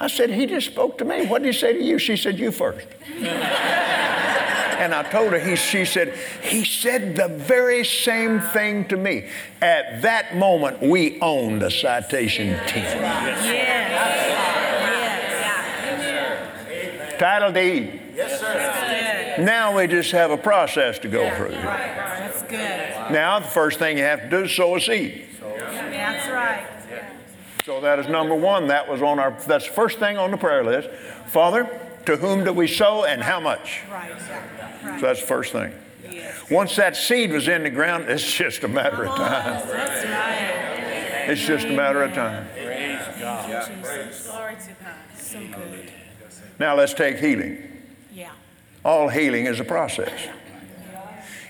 [0.00, 1.26] I said, He just spoke to me.
[1.26, 1.98] What did He say to you?
[1.98, 2.86] She said, You first.
[3.18, 9.28] and I told her, he, she said, He said the very same thing to me.
[9.60, 14.63] At that moment, we owned a citation 10.
[17.18, 18.00] Title deed.
[18.14, 19.42] Yes, sir.
[19.42, 21.50] Now we just have a process to go through.
[21.50, 23.12] That's good.
[23.12, 25.26] Now, the first thing you have to do is sow a seed.
[25.40, 26.66] That's right.
[27.64, 28.68] So that is number one.
[28.68, 30.90] That was on our, that's the first thing on the prayer list.
[31.28, 31.68] Father,
[32.04, 33.80] to whom do we sow and how much?
[33.90, 34.12] Right.
[34.20, 35.72] So that's the first thing.
[36.50, 39.66] Once that seed was in the ground, it's just a matter of time.
[39.66, 41.30] That's right.
[41.30, 42.46] It's just a matter of time.
[42.54, 44.94] Glory to God.
[45.16, 45.90] So good.
[46.64, 47.58] Now let's take healing.
[48.10, 48.30] Yeah.
[48.86, 50.28] All healing is a process.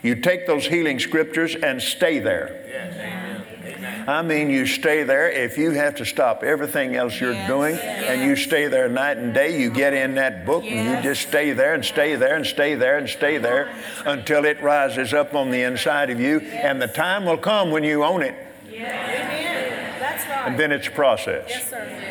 [0.03, 2.65] You take those healing scriptures and stay there.
[2.69, 4.09] Yes.
[4.09, 5.31] I mean, you stay there.
[5.31, 7.47] If you have to stop everything else you're Yes.
[7.47, 11.01] doing and you stay there night and day, you get in that book and you
[11.09, 13.69] just stay there and stay there and stay there and stay there
[14.07, 16.41] until it rises up on the inside of you.
[16.41, 18.35] And the time will come when you own it.
[18.69, 18.81] Yes.
[18.83, 20.01] Amen.
[20.01, 20.49] That's right.
[20.49, 21.47] And then it's a process.
[21.49, 22.05] Yes, sir.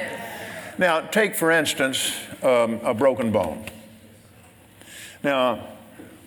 [0.78, 3.66] Now, take for instance um, a broken bone.
[5.24, 5.68] Now,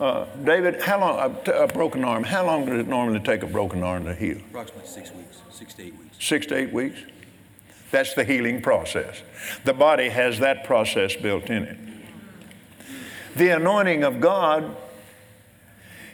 [0.01, 3.43] uh, David, how long, a, t- a broken arm, how long does it normally take
[3.43, 4.39] a broken arm to heal?
[4.51, 6.17] Approximately six weeks, six to eight weeks.
[6.19, 6.99] Six to eight weeks?
[7.91, 9.23] That's the healing process.
[9.65, 11.79] The body has that process built in it.
[13.37, 14.77] The anointing of God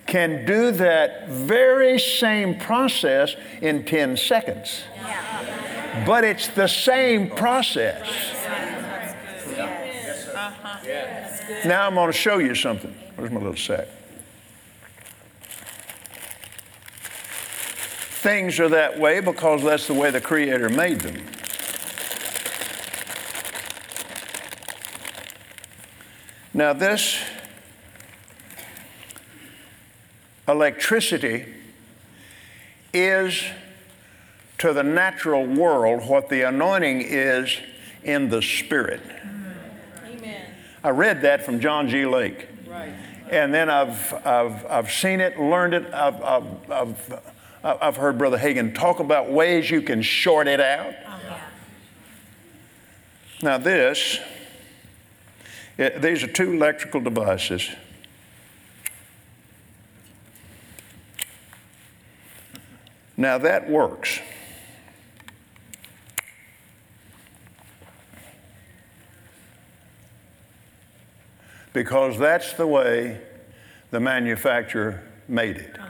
[0.07, 4.83] can do that very same process in 10 seconds.
[6.07, 8.09] But it's the same process.
[11.65, 12.95] Now I'm going to show you something.
[13.17, 13.87] Where's my little sack?
[18.23, 21.23] Things are that way because that's the way the Creator made them.
[26.55, 27.19] Now, this
[30.47, 31.47] electricity
[32.93, 33.43] is
[34.63, 37.59] to the natural world what the anointing is
[38.05, 39.01] in the spirit.
[40.07, 40.47] Amen.
[40.85, 42.07] I read that from John G.
[42.07, 42.47] Lake.
[42.69, 42.93] Right.
[43.29, 45.93] And then I've, I've, I've seen it, learned it.
[45.93, 47.23] I've, I've, I've,
[47.65, 50.95] I've heard Brother Hagin talk about ways you can short it out.
[51.07, 51.39] Uh-huh.
[53.43, 54.21] Now, this,
[55.77, 57.69] it- these are two electrical devices.
[63.17, 64.21] Now, that works.
[71.73, 73.21] Because that's the way
[73.91, 75.79] the manufacturer made it.
[75.79, 75.89] Uh-huh.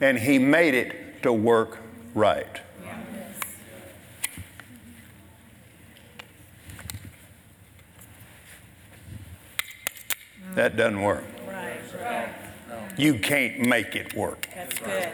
[0.00, 1.78] And he made it to work
[2.14, 2.60] right.
[10.54, 11.24] That doesn't work.
[11.48, 11.80] Right.
[11.98, 12.41] Right.
[12.96, 14.46] You can't make it work.
[14.54, 15.08] That's good.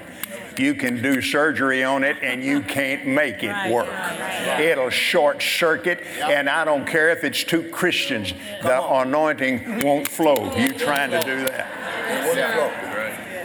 [0.59, 3.87] You can do surgery on it and you can't make it Right, work.
[3.87, 10.09] right, It'll short circuit, and I don't care if it's two Christians, the anointing won't
[10.09, 10.53] flow.
[10.57, 11.67] You trying to do that.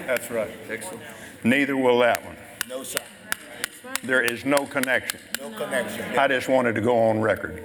[0.07, 0.49] That's right.
[1.43, 2.35] Neither will that one.
[2.67, 3.01] No, sir.
[4.03, 5.19] There is no connection.
[5.39, 6.17] No connection.
[6.17, 7.63] I just wanted to go on record.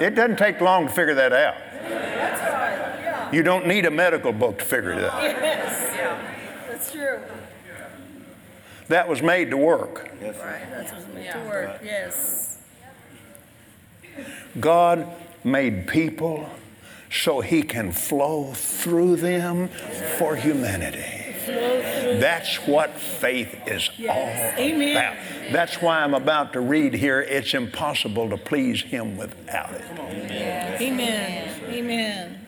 [0.00, 3.32] It doesn't take long to figure that out.
[3.32, 5.22] You don't need a medical book to figure it out.
[5.22, 5.90] Yes.
[6.68, 7.20] That's true.
[8.88, 10.10] That was made to work.
[10.20, 10.36] Yes.
[10.38, 10.70] Right.
[10.70, 11.80] That's what's meant to work.
[11.82, 12.58] Yes.
[14.60, 15.08] God
[15.42, 16.50] made people
[17.10, 19.68] so he can flow through them
[20.18, 21.23] for humanity.
[21.46, 24.56] That's what faith is Yes.
[24.56, 24.96] all Amen.
[24.96, 25.52] about.
[25.52, 27.20] That's why I'm about to read here.
[27.20, 29.84] It's impossible to please him without it.
[30.80, 31.60] Amen.
[31.70, 32.46] Amen.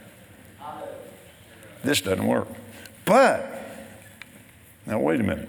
[1.84, 2.48] This doesn't work.
[3.04, 3.62] But,
[4.86, 5.48] now wait a minute.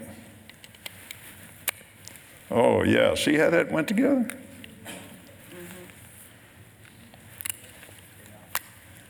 [2.50, 3.14] Oh, yeah.
[3.14, 4.28] See how that went together?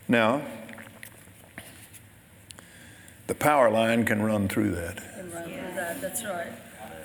[0.09, 0.43] Now,
[3.29, 4.99] the power line can run through that.
[5.33, 6.01] Run with that.
[6.01, 6.49] That's right.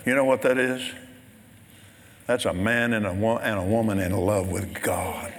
[0.04, 0.82] You know what that is?
[2.26, 5.32] That's a man and a, wo- and a woman in love with God,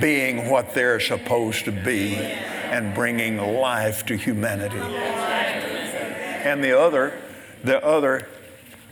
[0.00, 4.76] being what they're supposed to be and bringing life to humanity.
[4.76, 7.16] And the other,
[7.62, 8.28] the other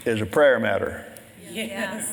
[0.05, 1.05] is a prayer matter.
[1.51, 2.13] Yes.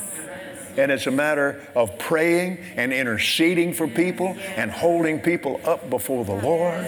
[0.76, 6.26] And it's a matter of praying and interceding for people and holding people up before
[6.26, 6.84] the Lord.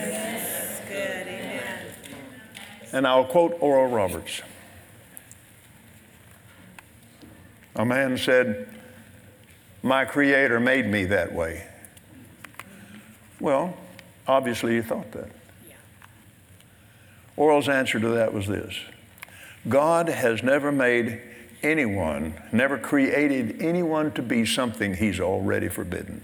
[2.95, 4.41] And I'll quote Oral Roberts.
[7.75, 8.69] A man said,
[9.83, 11.67] My Creator made me that way.
[13.41, 13.75] Well,
[14.25, 15.27] obviously, he thought that.
[17.35, 18.73] Oral's answer to that was this
[19.67, 21.21] God has never made
[21.63, 26.21] anyone, never created anyone to be something he's already forbidden.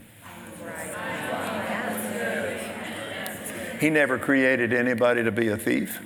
[3.82, 6.02] He never created anybody to be a thief.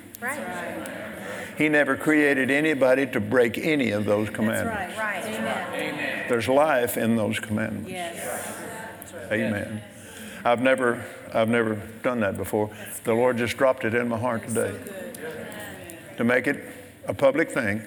[1.57, 4.97] He never created anybody to break any of those commandments.
[4.97, 5.23] Right.
[5.25, 6.25] Amen.
[6.27, 7.89] There's life in those commandments.
[7.89, 8.51] Yes.
[9.31, 9.81] Amen.
[10.43, 11.03] I've never,
[11.33, 12.69] I've never done that before.
[13.03, 14.77] The Lord just dropped it in my heart today
[16.17, 16.63] to make it
[17.07, 17.81] a public thing,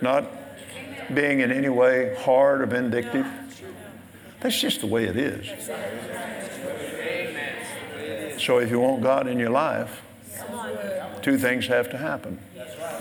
[0.00, 0.30] not
[1.14, 3.26] being in any way hard or vindictive.
[4.40, 5.46] That's just the way it is.
[8.42, 10.02] So if you want God in your life,
[11.22, 12.40] two things have to happen.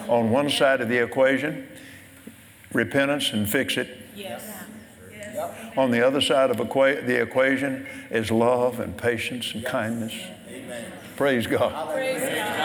[0.08, 1.68] On one side of the equation,
[2.72, 3.90] repentance and fix it.
[5.76, 10.14] On the other side of equa- the equation is love and patience and kindness.
[11.16, 11.74] Praise God.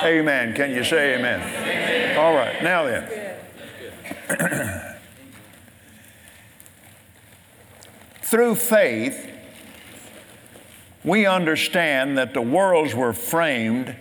[0.05, 0.55] Amen.
[0.55, 2.19] Can you say amen?
[2.19, 2.63] All right.
[2.63, 3.37] Now then.
[8.23, 9.31] Through faith,
[11.07, 13.95] we understand that the worlds were framed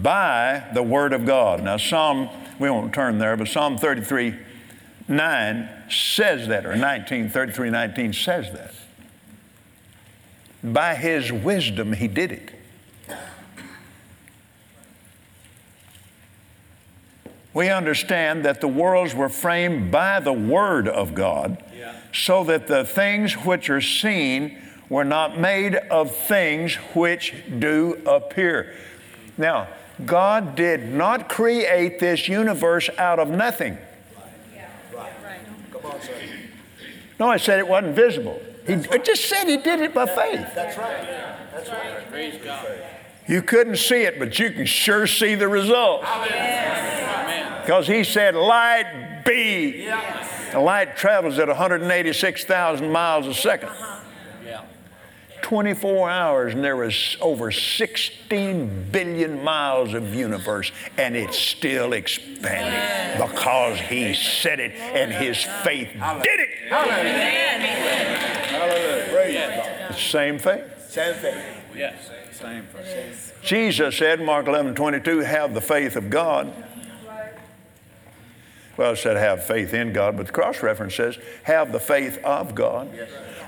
[0.00, 1.62] by the Word of God.
[1.64, 2.30] Now, Psalm,
[2.60, 4.34] we won't turn there, but Psalm 33
[5.08, 8.72] 9 says that, or 19, 33 19 says that.
[10.62, 12.54] By His wisdom, He did it.
[17.52, 21.64] We understand that the worlds were framed by the Word of God,
[22.12, 28.74] so that the things which are seen were not made of things which do appear.
[29.36, 29.68] Now,
[30.04, 33.78] God did not create this universe out of nothing.
[37.18, 38.40] No, I said it wasn't visible.
[38.66, 40.54] He just said he did it by faith.
[40.54, 41.02] That's right.
[41.52, 42.10] That's right.
[42.10, 42.66] Praise God.
[43.26, 46.06] You couldn't see it, but you can sure see the results.
[47.62, 49.86] Because he said, Light be.
[50.52, 53.68] The light travels at 186,000 miles a second.
[53.70, 54.00] Uh-huh.
[55.48, 63.26] 24 hours, and there was over 16 billion miles of universe, and it's still expanding
[63.26, 66.50] because he said it and his faith did it.
[68.50, 69.06] Hallelujah.
[69.10, 69.96] Praise God.
[69.96, 70.90] Same faith.
[70.90, 71.42] Same thing.
[73.42, 76.52] Jesus said, Mark 11, 22, have the faith of God.
[78.76, 82.18] Well, it said have faith in God, but the cross reference says have the faith
[82.22, 82.90] of God.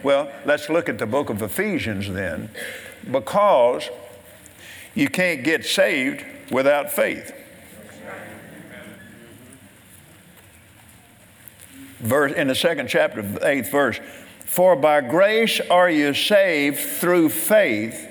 [0.02, 2.50] Well, let's look at the book of Ephesians then,
[3.10, 3.88] because
[4.94, 7.34] you can't get saved without faith.
[11.98, 14.00] Verse, in the second chapter, eighth verse,
[14.46, 18.08] for by grace are you saved through faith,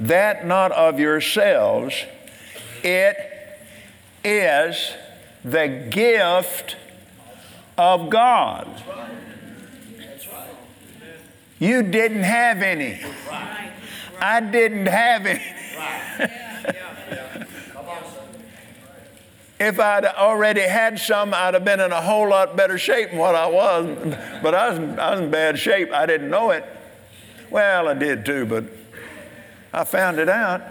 [0.00, 1.94] that not of yourselves,
[2.82, 3.16] it
[4.24, 4.94] is
[5.44, 6.76] the gift
[7.76, 8.66] of God.
[11.62, 13.00] You didn't have any.
[14.20, 15.38] I didn't have any.
[19.60, 23.20] if I'd already had some, I'd have been in a whole lot better shape than
[23.20, 23.96] what I was.
[24.42, 25.92] But I was, I was in bad shape.
[25.92, 26.64] I didn't know it.
[27.48, 28.64] Well, I did too, but
[29.72, 30.62] I found it out.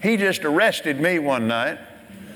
[0.00, 1.80] He just arrested me one night,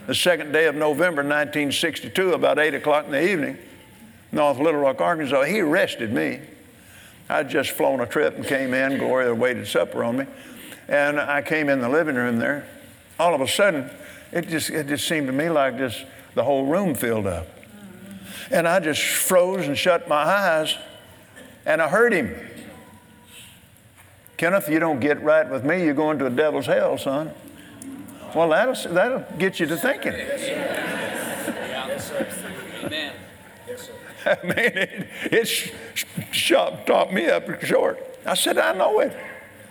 [0.08, 3.58] the second day of November 1962, about 8 o'clock in the evening,
[4.32, 5.44] North Little Rock, Arkansas.
[5.44, 6.40] He arrested me.
[7.28, 8.98] I'd just flown a trip and came in.
[8.98, 10.26] Gloria waited supper on me.
[10.88, 12.66] And I came in the living room there.
[13.18, 13.90] All of a sudden,
[14.32, 16.04] it just, it just seemed to me like just
[16.34, 17.46] the whole room filled up.
[18.50, 20.76] And I just froze and shut my eyes,
[21.64, 22.34] and I heard him.
[24.36, 27.32] Kenneth, you don't get right with me, you're going to a devil's hell, son.
[28.34, 30.12] Well, that'll, that'll get you to thinking.
[32.84, 33.12] Amen.
[34.26, 35.70] I mean, it, it sh-
[36.30, 36.52] sh-
[36.86, 37.98] taught me up short.
[38.24, 39.16] I said, I know it.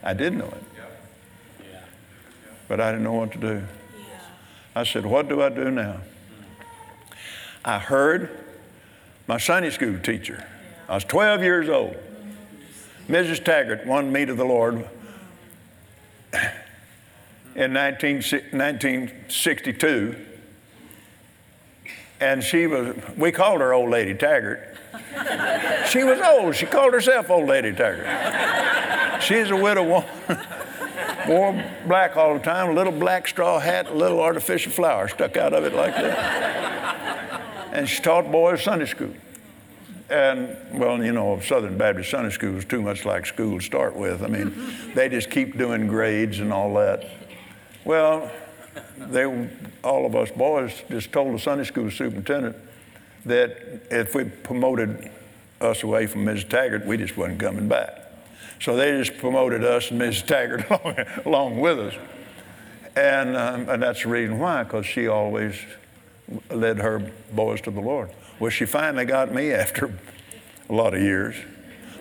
[0.03, 0.63] I did know it.
[2.67, 3.63] but I didn't know what to do.
[4.75, 5.97] I said, What do I do now?
[7.63, 8.39] I heard
[9.27, 10.43] my Sunday school teacher.
[10.89, 11.95] I was 12 years old.
[13.07, 13.43] Mrs.
[13.43, 14.87] Taggart won me to the Lord
[17.55, 20.15] in 19, 1962.
[22.21, 24.77] And she was, we called her Old Lady Taggart.
[25.89, 26.55] she was old.
[26.55, 29.23] She called herself Old Lady Taggart.
[29.23, 30.07] She's a widow woman.
[31.27, 35.37] Wore black all the time, a little black straw hat, a little artificial flower stuck
[35.37, 37.41] out of it like that.
[37.73, 39.13] And she taught boys Sunday school.
[40.09, 43.95] And, well, you know, Southern Baptist Sunday School is too much like school to start
[43.95, 44.23] with.
[44.23, 44.53] I mean,
[44.93, 47.05] they just keep doing grades and all that.
[47.85, 48.29] Well,
[48.97, 49.49] they,
[49.83, 52.55] all of us boys just told the Sunday school superintendent
[53.25, 55.11] that if we promoted
[55.59, 56.49] us away from Mrs.
[56.49, 57.99] Taggart, we just wasn't coming back.
[58.59, 60.25] So they just promoted us and Mrs.
[60.25, 61.95] Taggart along, with us.
[62.95, 65.55] And, um, and that's the reason why, because she always
[66.49, 68.11] led her boys to the Lord.
[68.39, 69.93] Well, she finally got me after
[70.69, 71.35] a lot of years.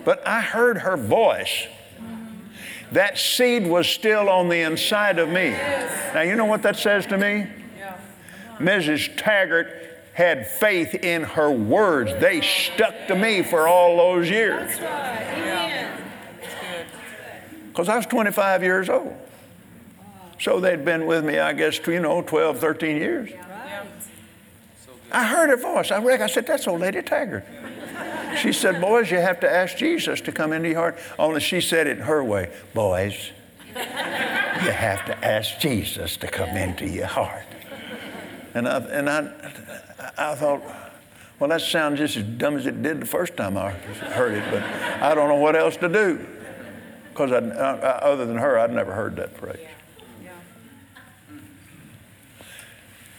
[0.05, 1.67] But I heard her voice.
[2.91, 5.51] That seed was still on the inside of me.
[6.13, 7.47] Now, you know what that says to me?
[8.57, 9.15] Mrs.
[9.17, 9.71] Taggart
[10.13, 12.11] had faith in her words.
[12.19, 14.77] They stuck to me for all those years.
[17.69, 19.15] Because I was 25 years old.
[20.39, 23.29] So they'd been with me, I guess, you know, 12, 13 years.
[25.11, 25.91] I heard her voice.
[25.91, 27.45] I reckon I said, That's old lady Taggart.
[28.37, 30.99] She said, Boys, you have to ask Jesus to come into your heart.
[31.19, 32.51] Only she said it her way.
[32.73, 33.31] Boys,
[33.75, 37.45] you have to ask Jesus to come into your heart.
[38.53, 39.31] And I, and I,
[40.17, 40.61] I thought,
[41.39, 44.43] well, that sounds just as dumb as it did the first time I heard it,
[44.51, 44.63] but
[45.01, 46.25] I don't know what else to do.
[47.09, 49.59] Because uh, uh, other than her, I'd never heard that phrase.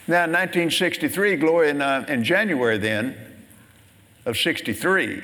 [0.08, 3.16] Now, in 1963, Gloria and I, in January then
[4.24, 5.22] of 63,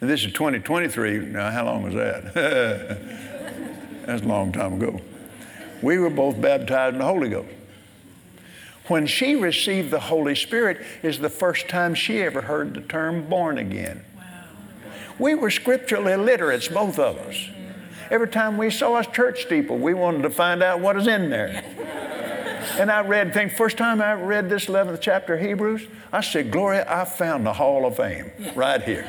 [0.00, 2.34] and this is 2023, now how long was that?
[4.06, 5.00] That's a long time ago.
[5.80, 7.48] We were both baptized in the Holy Ghost.
[8.88, 13.28] When she received the Holy Spirit is the first time she ever heard the term
[13.28, 14.04] born again.
[14.16, 14.24] Wow.
[15.20, 17.48] We were scriptural illiterates, both of us.
[18.10, 21.30] Every time we saw a church steeple, we wanted to find out what is in
[21.30, 21.62] there.
[22.78, 23.52] And I read things.
[23.52, 27.52] First time I read this 11th chapter of Hebrews, I said, Gloria, I found the
[27.52, 29.08] Hall of Fame right here.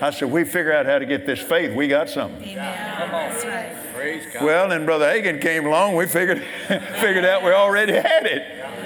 [0.00, 1.76] I said, we figure out how to get this faith.
[1.76, 2.42] We got something.
[2.42, 2.56] Amen.
[2.56, 3.94] That's right.
[3.94, 4.44] Praise God.
[4.44, 5.94] Well, then Brother Hagin came along.
[5.94, 8.42] We figured, figured out we already had it.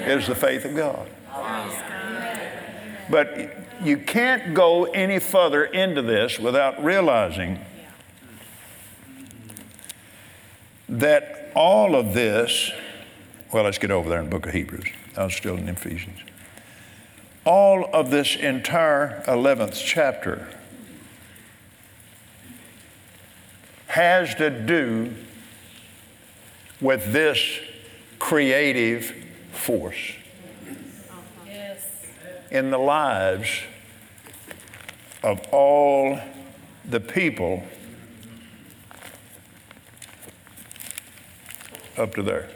[0.07, 1.09] It was the faith of God.
[3.09, 7.59] But you can't go any further into this without realizing
[10.89, 12.71] that all of this
[13.51, 14.87] well, let's get over there in the book of Hebrews.
[15.15, 16.19] I was still in Ephesians.
[17.45, 20.47] All of this entire 11th chapter
[23.87, 25.13] has to do
[26.81, 27.59] with this
[28.19, 29.15] creative
[29.51, 30.13] force
[32.51, 33.49] in the lives
[35.23, 36.19] of all
[36.85, 37.63] the people
[41.97, 42.49] up to there.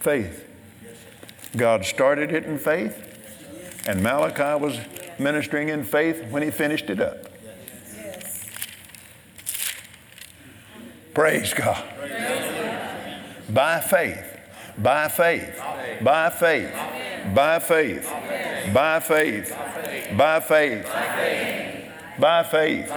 [0.00, 0.46] Faith.
[1.56, 4.78] God started it in faith, and Malachi was
[5.18, 7.26] ministering in faith when he finished it up.
[11.12, 11.84] Praise God.
[13.50, 14.38] By faith,
[14.78, 15.60] by faith,
[16.02, 16.72] by faith,
[17.34, 18.08] by faith,
[18.72, 19.54] by faith,
[20.16, 20.88] by faith,
[22.18, 22.90] by faith.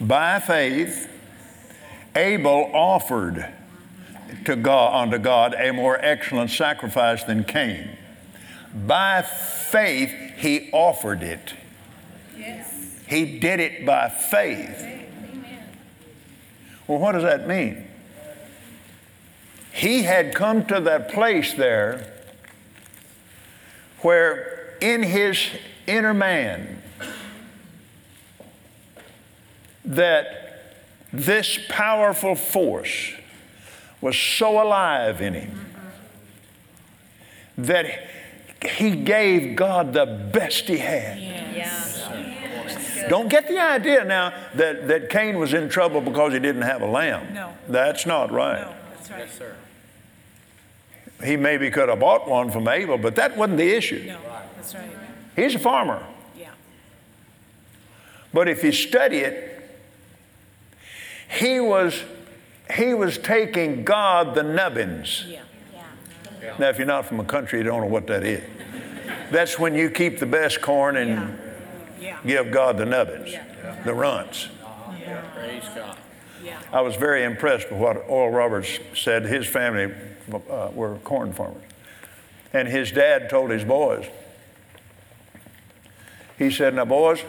[0.00, 1.13] By faith,
[2.16, 3.52] Abel offered
[4.44, 7.96] to God, unto God a more excellent sacrifice than Cain.
[8.74, 11.54] By faith, he offered it.
[12.36, 13.00] Yes.
[13.06, 14.80] He did it by faith.
[14.80, 15.64] Amen.
[16.86, 17.86] Well, what does that mean?
[19.72, 22.12] He had come to that place there
[24.00, 25.38] where in his
[25.86, 26.82] inner man
[29.84, 30.43] that
[31.14, 33.12] this powerful force
[34.00, 35.66] was so alive in him
[37.56, 37.86] that
[38.62, 41.18] he gave God the best he had.
[41.18, 42.02] Yes.
[43.08, 46.82] Don't get the idea now that, that Cain was in trouble because he didn't have
[46.82, 47.34] a lamb.
[47.34, 47.54] No.
[47.68, 48.62] That's not right.
[48.62, 49.18] No, that's right.
[49.20, 49.54] Yes, sir.
[51.22, 54.04] He maybe could have bought one from Abel, but that wasn't the issue.
[54.06, 54.18] No,
[54.56, 54.90] that's right.
[55.36, 56.04] He's a farmer.
[56.36, 56.50] Yeah.
[58.32, 59.53] But if you study it,
[61.34, 62.02] he was
[62.74, 65.24] he was taking God the nubbins.
[65.26, 65.42] Yeah.
[66.42, 66.54] Yeah.
[66.58, 68.42] Now, if you're not from a country, you don't know what that is.
[69.30, 71.38] That's when you keep the best corn and
[72.00, 72.18] Yeah.
[72.26, 73.34] give God the nubbins,
[73.84, 74.48] the runts.
[75.34, 75.96] Praise God.
[76.42, 76.58] Yeah.
[76.72, 79.24] I was very impressed with what Oral Roberts said.
[79.24, 79.92] His family
[80.50, 81.62] uh, were corn farmers.
[82.52, 84.06] And his dad told his boys,
[86.38, 87.22] he said, Now, boys,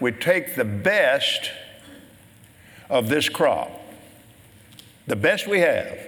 [0.00, 1.50] we take the best
[2.88, 3.70] of this crop,
[5.06, 5.98] the best we have,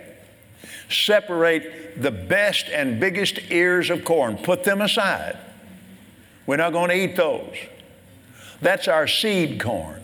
[0.89, 5.37] separate the best and biggest ears of corn, put them aside.
[6.47, 7.57] We're not going to eat those.
[8.61, 10.03] That's our seed corn.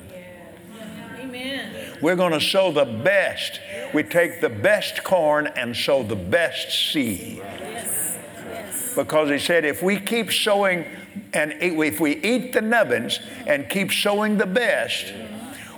[1.18, 1.97] Amen.
[2.03, 3.61] We're going to sow the best.
[3.95, 7.43] We take the best corn and sow the best seed.
[8.95, 10.87] Because he said, if we keep sowing
[11.33, 15.12] and if we eat the nubbins and keep sowing the best,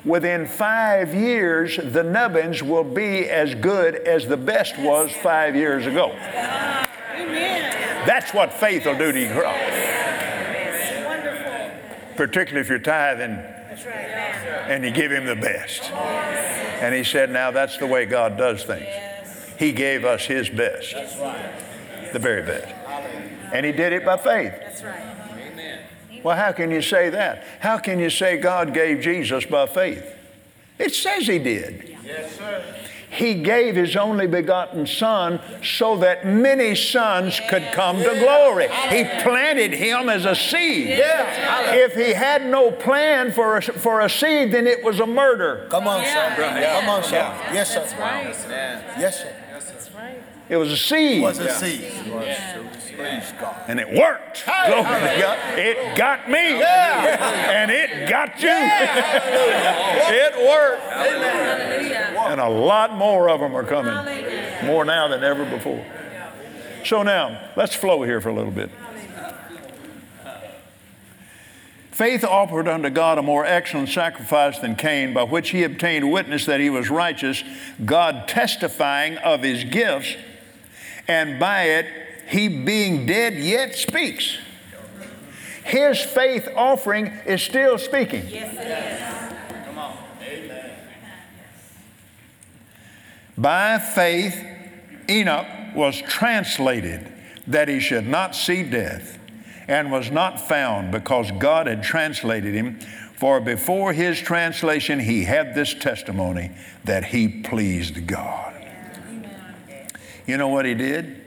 [0.07, 5.87] within five years, the nubbins will be as good as the best was five years
[5.87, 6.15] ago.
[8.07, 9.57] That's what faith will do to your crop,
[11.05, 11.71] Wonderful.
[12.17, 13.33] particularly if you're tithing
[14.69, 15.91] and you give him the best.
[15.91, 18.87] And he said, Now that's the way God does things.
[19.59, 20.95] He gave us his best,
[22.13, 22.73] the very best.
[23.53, 24.53] And he did it by faith.
[26.17, 26.25] That's right.
[26.25, 27.45] Well, how can you say that?
[27.61, 30.05] How can you say God gave Jesus by faith?
[30.79, 31.97] It says he did.
[32.05, 32.63] Yes, sir.
[33.09, 38.69] He gave his only begotten Son so that many sons could come to glory.
[38.91, 40.89] He planted him as a seed.
[40.91, 45.67] If he had no plan for a, for a seed, then it was a murder.
[45.71, 46.37] Come on, Yeah.
[46.37, 46.81] son.
[46.81, 47.55] Come on, son.
[47.55, 47.81] Yes, sir.
[47.99, 48.25] Right.
[48.99, 49.33] Yes, sir.
[49.53, 50.23] That's right.
[50.49, 51.19] It was a seed.
[51.19, 51.85] It Was a seed.
[53.69, 54.45] And it worked.
[54.45, 55.59] Glory to God.
[55.59, 56.63] It got me.
[56.63, 58.49] And it got you.
[60.15, 60.83] it worked.
[60.83, 62.27] Hallelujah.
[62.29, 63.95] And a lot more of them are coming.
[64.67, 65.85] More now than ever before.
[66.85, 68.71] So now, let's flow here for a little bit.
[71.97, 76.45] Faith offered unto God a more excellent sacrifice than Cain, by which he obtained witness
[76.45, 77.43] that he was righteous,
[77.83, 80.15] God testifying of his gifts,
[81.09, 81.87] and by it
[82.27, 84.39] he being dead yet speaks.
[85.65, 88.25] His faith offering is still speaking.
[88.29, 89.65] Yes, it is.
[89.67, 89.97] Come on.
[90.23, 90.71] Amen.
[93.37, 94.45] By faith,
[95.09, 97.13] Enoch was translated
[97.49, 99.19] that he should not see death,
[99.69, 102.79] and was not found because God had translated him.
[103.15, 106.53] For before his translation, he had this testimony
[106.85, 108.55] that he pleased God.
[110.27, 111.26] You know what he did?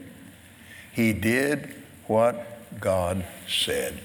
[1.00, 1.74] He did
[2.08, 2.46] what
[2.78, 3.98] God said.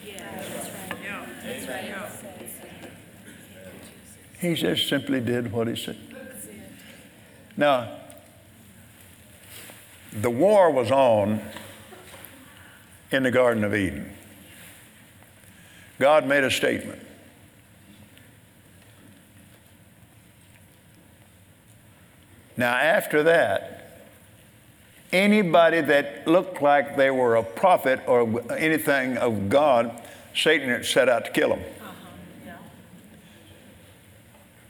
[4.39, 5.97] He just simply did what he said.
[7.57, 7.97] Now,
[10.13, 11.41] the war was on
[13.11, 14.09] in the Garden of Eden.
[15.99, 17.05] God made a statement.
[22.55, 23.74] Now, after that,
[25.15, 30.01] anybody that looked like they were a prophet or anything of God,
[30.35, 31.63] Satan had set out to kill them.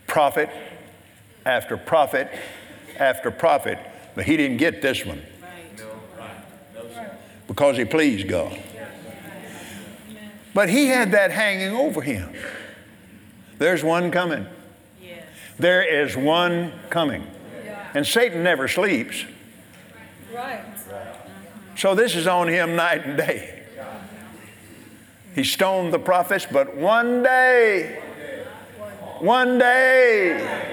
[0.07, 0.49] Prophet
[1.45, 2.31] after prophet
[2.97, 3.79] after prophet,
[4.13, 5.21] but he didn't get this one
[7.47, 8.57] because he pleased God.
[10.53, 12.33] But he had that hanging over him.
[13.57, 14.45] There's one coming.
[15.57, 17.27] There is one coming.
[17.93, 19.25] And Satan never sleeps.
[20.35, 20.63] Right.
[21.77, 23.63] So this is on him night and day.
[25.33, 28.01] He stoned the prophets, but one day,
[29.19, 30.71] one day,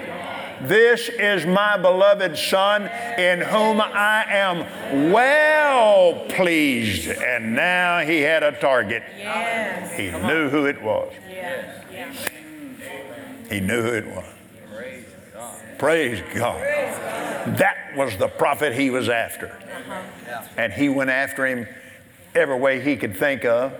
[0.63, 2.89] this is my beloved Son
[3.19, 7.09] in whom I am well pleased.
[7.09, 9.03] And now he had a target.
[9.19, 9.97] Yes.
[9.97, 11.13] He knew who it was.
[11.29, 12.29] Yes.
[13.51, 14.32] He knew who it was.
[15.83, 16.61] Praise God.
[17.59, 19.49] That was the prophet he was after.
[19.49, 20.43] Uh-huh.
[20.57, 21.67] And he went after him
[22.37, 23.73] every way he could think of.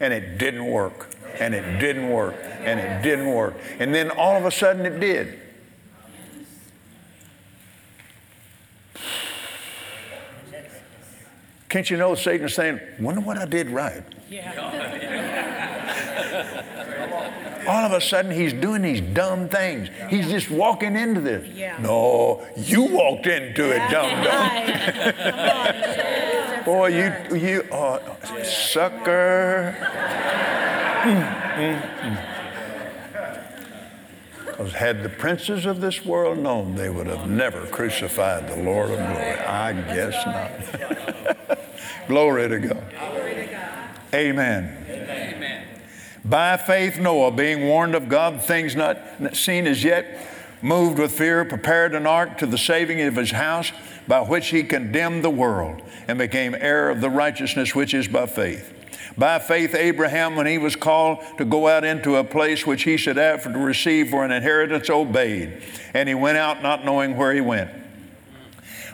[0.00, 1.14] And it didn't work.
[1.38, 2.34] And it didn't work.
[2.42, 3.54] And it didn't work.
[3.78, 5.38] And then all of a sudden it did.
[11.68, 14.02] Can't you know Satan's saying, wonder what I did right?
[17.66, 19.88] all of a sudden he's doing these dumb things.
[20.08, 21.46] He's just walking into this.
[21.48, 21.78] Yeah.
[21.80, 25.14] No, you walked into it, dumb dumb.
[25.16, 26.64] Come on.
[26.64, 28.00] Boy, you you oh,
[28.42, 29.76] sucker.
[34.56, 38.90] Because had the princes of this world known, they would have never crucified the Lord
[38.90, 39.38] of glory.
[39.38, 41.58] I guess not.
[42.08, 42.84] glory to God.
[44.14, 44.86] Amen.
[44.88, 45.75] Amen.
[46.28, 48.98] By faith, Noah, being warned of God, things not
[49.32, 50.26] seen as yet,
[50.60, 53.70] moved with fear, prepared an ark to the saving of his house,
[54.08, 58.26] by which he condemned the world and became heir of the righteousness which is by
[58.26, 58.72] faith.
[59.16, 62.96] By faith, Abraham, when he was called to go out into a place which he
[62.96, 65.62] should to receive for an inheritance, obeyed.
[65.94, 67.70] And he went out not knowing where he went.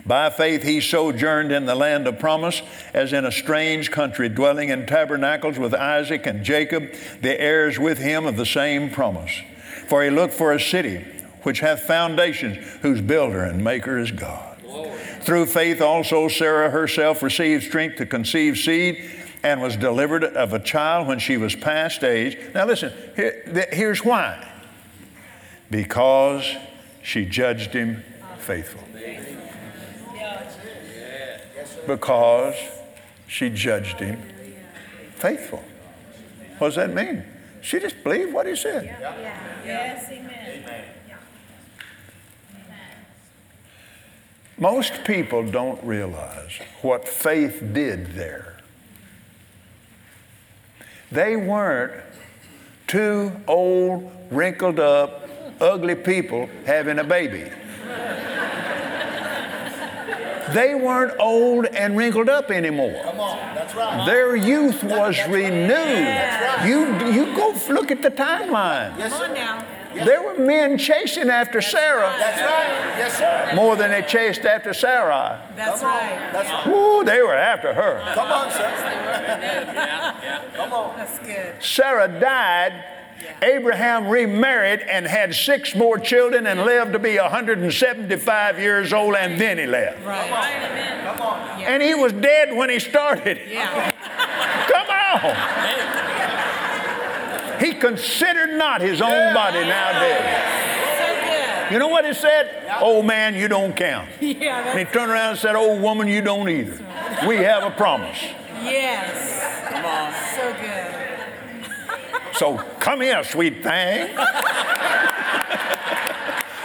[0.05, 4.70] By faith, he sojourned in the land of promise, as in a strange country, dwelling
[4.70, 9.32] in tabernacles with Isaac and Jacob, the heirs with him of the same promise.
[9.86, 11.05] For he looked for a city
[11.42, 14.59] which hath foundations, whose builder and maker is God.
[15.22, 19.09] Through faith also Sarah herself received strength to conceive seed
[19.44, 22.36] and was delivered of a child when she was past age.
[22.55, 24.48] Now listen, here, here's why.
[25.70, 26.48] Because
[27.03, 28.03] she judged him
[28.38, 28.82] faithful.
[31.87, 32.55] Because
[33.26, 34.20] she judged him
[35.14, 35.62] faithful.
[36.59, 37.24] What does that mean?
[37.61, 38.85] She just believed what he said.
[39.64, 40.85] Yes, amen.
[44.59, 48.59] Most people don't realize what faith did there.
[51.11, 52.01] They weren't
[52.87, 55.28] two old, wrinkled up,
[55.61, 57.51] ugly people having a baby.
[60.53, 63.00] They weren't old and wrinkled up anymore.
[63.05, 64.07] Come on, that's right.
[64.07, 65.70] Their youth was renewed.
[65.70, 66.64] Right.
[66.66, 68.96] You, you go look at the timeline.
[68.98, 69.34] Yes, Come on sir.
[69.34, 69.66] now.
[69.94, 72.98] There were men chasing after Sarah That's right.
[72.98, 73.55] Yes, sir.
[73.55, 75.38] more than they chased after Sarai.
[75.55, 76.30] That's right.
[76.32, 76.66] That's right.
[76.66, 78.00] Ooh, they were after her.
[78.14, 78.70] Come on, sir.
[80.57, 80.96] Come on.
[80.96, 81.62] That's good.
[81.62, 82.84] Sarah died.
[83.42, 89.40] Abraham remarried and had six more children and lived to be 175 years old, and
[89.40, 90.04] then he left.
[90.04, 90.30] Right.
[90.30, 91.04] Amen.
[91.04, 91.60] Come on.
[91.60, 91.70] Yeah.
[91.72, 93.38] And he was dead when he started.
[93.48, 93.90] Yeah.
[94.68, 95.36] Come on.
[97.60, 101.68] He considered not his own body now dead.
[101.68, 102.50] So You know what he said?
[102.80, 104.08] Old man, you don't count.
[104.20, 104.68] Yeah.
[104.70, 106.76] And he turned around and said, Old woman, you don't either.
[107.26, 108.18] We have a promise.
[108.64, 109.68] yes.
[109.68, 110.12] Come on.
[110.34, 110.71] So good.
[112.43, 114.16] So come here, sweet thing.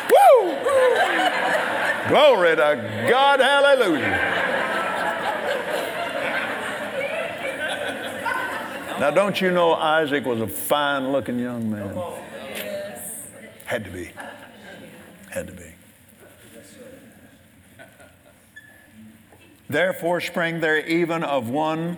[0.09, 0.55] Woo!
[2.09, 4.17] Glory to God, hallelujah.
[8.99, 11.95] Now, don't you know Isaac was a fine looking young man?
[13.65, 14.09] Had to be.
[15.29, 15.75] Had to be.
[19.69, 21.97] Therefore sprang there even of one,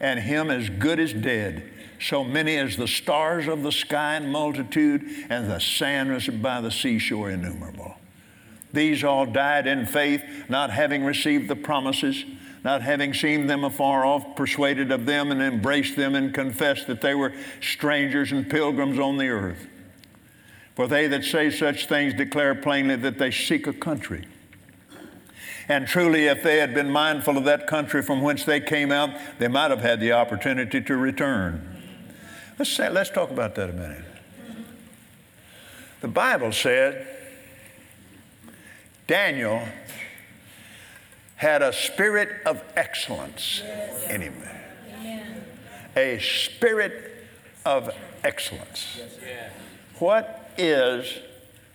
[0.00, 4.30] and him as good as dead, so many as the stars of the sky in
[4.30, 7.96] multitude, and the sands by the seashore innumerable.
[8.72, 12.24] These all died in faith, not having received the promises,
[12.62, 17.00] not having seen them afar off, persuaded of them, and embraced them, and confessed that
[17.00, 19.68] they were strangers and pilgrims on the earth.
[20.74, 24.26] For they that say such things declare plainly that they seek a country.
[25.68, 29.10] And truly, if they had been mindful of that country from whence they came out,
[29.38, 31.75] they might have had the opportunity to return.
[32.58, 34.04] Let's, say, let's talk about that a minute.
[36.00, 37.06] The Bible said
[39.06, 39.62] Daniel
[41.36, 43.62] had a spirit of excellence
[44.08, 44.34] in him.
[45.96, 47.26] A spirit
[47.64, 47.90] of
[48.24, 49.00] excellence.
[49.98, 51.18] What is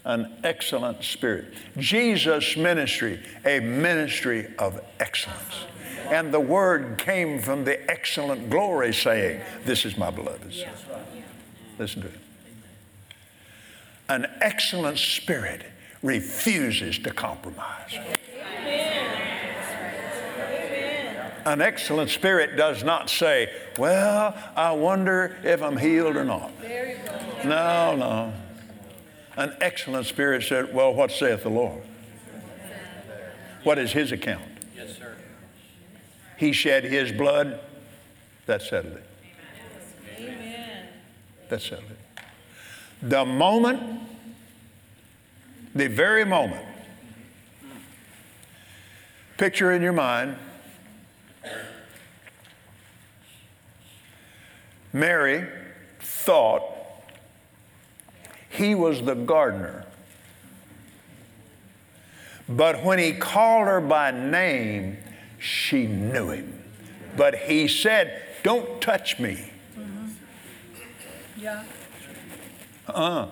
[0.03, 1.53] an excellent spirit?
[1.77, 5.65] Jesus' ministry, a ministry of excellence.
[6.09, 10.53] And the word came from the excellent glory, saying, This is my beloved.
[10.53, 10.69] son."
[11.77, 12.19] Listen to it.
[14.09, 15.65] An excellent spirit
[16.03, 17.97] refuses to compromise.
[21.45, 26.51] An excellent spirit does not say, Well, I wonder if I'm healed or not.
[27.43, 28.33] No, no.
[29.37, 31.81] An excellent spirit said, Well, what saith the Lord?
[33.63, 34.43] What is his account?
[36.41, 37.59] He shed his blood.
[38.47, 39.05] That settled it.
[41.49, 41.99] That settled it.
[43.03, 44.01] The moment,
[45.75, 46.65] the very moment,
[49.37, 50.35] picture in your mind
[54.93, 55.47] Mary
[55.99, 56.63] thought
[58.49, 59.85] he was the gardener.
[62.49, 64.97] But when he called her by name,
[65.41, 66.63] she knew him.
[67.17, 69.51] But he said, Don't touch me.
[71.35, 71.63] Yeah.
[72.87, 73.27] Uh,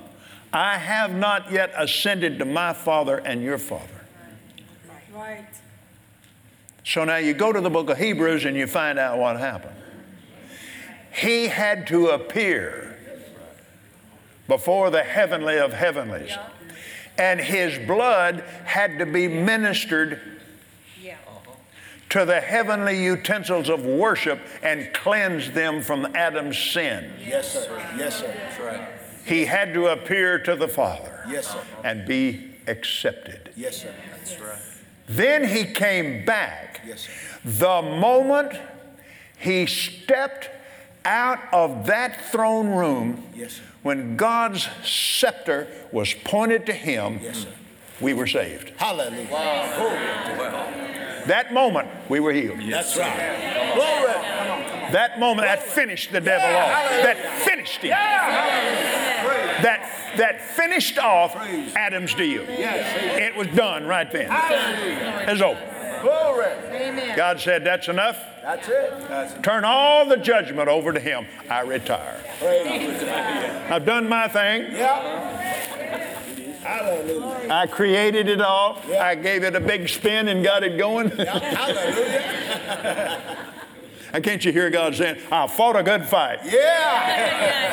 [0.51, 4.01] I have not yet ascended to my Father and your Father.
[5.13, 5.45] Right.
[6.83, 9.75] So now you go to the book of Hebrews and you find out what happened.
[11.13, 12.97] He had to appear
[14.47, 16.35] before the heavenly of heavenlies,
[17.19, 20.38] and his blood had to be ministered Yeah.
[22.09, 27.11] To the heavenly utensils of worship and cleanse them from Adam's sin.
[27.23, 27.87] Yes, sir.
[27.97, 28.27] Yes, sir.
[28.35, 28.87] That's right.
[29.25, 31.61] He had to appear to the Father Yes, sir.
[31.83, 33.51] and be accepted.
[33.55, 33.93] Yes, sir.
[34.11, 34.57] That's right.
[35.07, 36.81] Then he came back.
[36.87, 37.11] Yes, sir.
[37.45, 38.53] The moment
[39.37, 40.49] he stepped
[41.05, 43.63] out of that throne room, Yes, sir.
[43.83, 47.49] when God's scepter was pointed to him, Yes, sir.
[48.01, 48.71] we were saved.
[48.77, 49.27] Hallelujah.
[51.27, 52.59] That moment, we were healed.
[52.69, 53.73] That's right.
[53.75, 54.13] Glory.
[54.91, 57.03] That moment, that finished the devil off.
[57.03, 57.91] That finished him.
[59.61, 61.35] That, that finished off
[61.75, 62.43] Adam's deal.
[62.47, 64.29] It was done right then.
[65.29, 65.59] It's over.
[66.01, 66.45] Glory.
[66.71, 67.15] Amen.
[67.17, 68.17] God said, That's enough.
[68.41, 69.07] That's it.
[69.09, 69.43] That's it.
[69.43, 71.25] Turn all the judgment over to Him.
[71.49, 72.19] I retire.
[73.69, 74.71] I've done my thing.
[74.71, 75.58] Yeah.
[76.69, 77.49] Hallelujah.
[77.49, 78.79] I created it all.
[78.99, 81.09] I gave it a big spin and got it going.
[81.09, 82.27] Hallelujah.
[84.13, 86.41] and can't you hear God saying, I fought a good fight.
[86.45, 87.65] Yeah.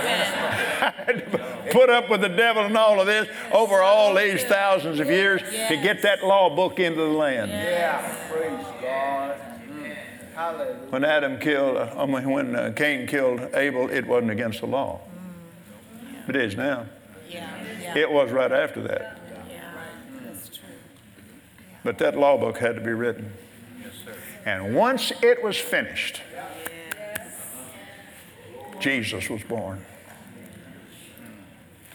[1.70, 5.42] Put up with the devil and all of this over all these thousands of years
[5.42, 7.51] to get that law book into the land.
[7.51, 8.16] Yeah.
[8.30, 9.36] Praise God.
[10.34, 10.78] Hallelujah.
[10.88, 14.66] When Adam killed, uh, I mean, when uh, Cain killed Abel, it wasn't against the
[14.66, 15.01] law.
[16.28, 16.86] It is now.
[17.28, 17.55] Yeah.
[17.87, 17.99] Yeah.
[17.99, 19.18] It was right after that.
[19.49, 19.61] Yeah.
[20.24, 20.68] That's true.
[21.84, 23.32] But that law book had to be written.
[24.45, 26.22] And once it was finished,
[28.78, 29.84] Jesus was born.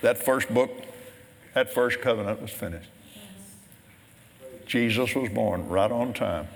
[0.02, 0.72] That first book,
[1.54, 2.90] that first covenant was finished.
[4.66, 6.48] Jesus was born right on time.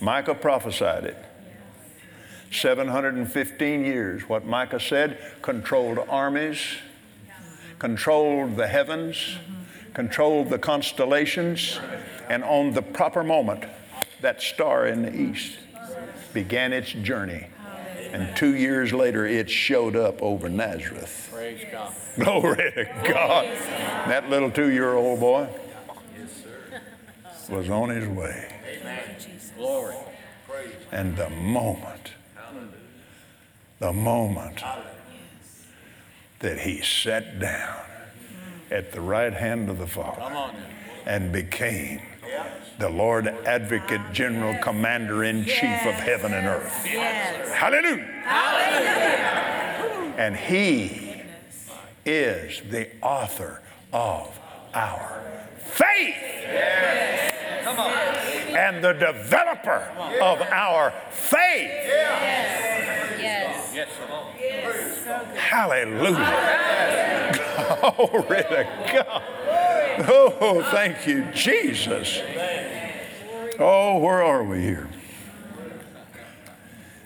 [0.00, 1.16] Micah prophesied it.
[2.52, 4.28] 715 years.
[4.28, 6.58] What Micah said controlled armies,
[7.78, 9.36] controlled the heavens,
[9.94, 11.78] controlled the constellations,
[12.28, 13.64] and on the proper moment,
[14.20, 15.58] that star in the east
[16.32, 17.46] began its journey.
[18.12, 21.28] And two years later, it showed up over Nazareth.
[21.32, 21.92] Praise God.
[22.18, 23.44] Glory to God.
[24.08, 25.48] That little two year old boy
[27.48, 28.52] was on his way.
[29.56, 29.96] Glory.
[30.92, 32.12] And the moment,
[33.80, 34.62] the moment
[36.40, 37.80] that he sat down
[38.70, 40.52] at the right hand of the Father
[41.06, 42.00] and became
[42.78, 46.84] the Lord Advocate General Commander in Chief of heaven and earth.
[46.84, 47.52] Yes.
[47.52, 48.02] Hallelujah.
[50.18, 51.22] And he
[52.04, 53.62] is the author
[53.92, 54.38] of
[54.74, 55.22] our
[55.76, 56.16] faith.
[58.56, 59.88] And the developer
[60.22, 61.70] of our faith.
[61.86, 63.72] Yes.
[63.74, 63.88] Yes.
[65.36, 67.32] Hallelujah.
[67.96, 69.22] Glory to God.
[70.08, 72.20] Oh, thank you, Jesus.
[73.58, 74.88] Oh, where are we here?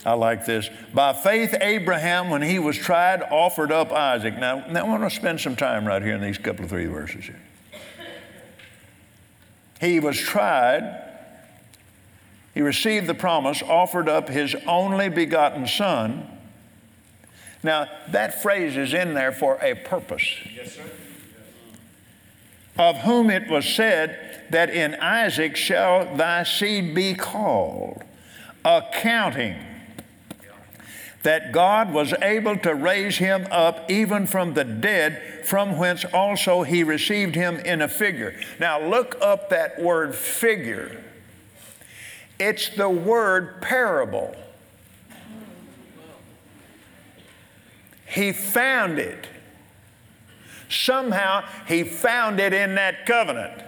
[0.05, 0.71] I like this.
[0.95, 4.39] By faith, Abraham, when he was tried, offered up Isaac.
[4.39, 6.87] Now, now I want to spend some time right here in these couple of three
[6.87, 7.41] verses here.
[9.81, 11.03] He was tried.
[12.55, 16.27] He received the promise, offered up his only begotten son.
[17.63, 20.25] Now, that phrase is in there for a purpose.
[20.55, 20.83] Yes, sir.
[22.79, 28.03] Of whom it was said that in Isaac shall thy seed be called,
[28.65, 29.57] accounting
[31.23, 36.63] that God was able to raise him up even from the dead, from whence also
[36.63, 38.39] he received him in a figure.
[38.59, 41.05] Now, look up that word figure.
[42.39, 44.35] It's the word parable.
[48.07, 49.29] He found it.
[50.71, 53.63] Somehow he found it in that covenant.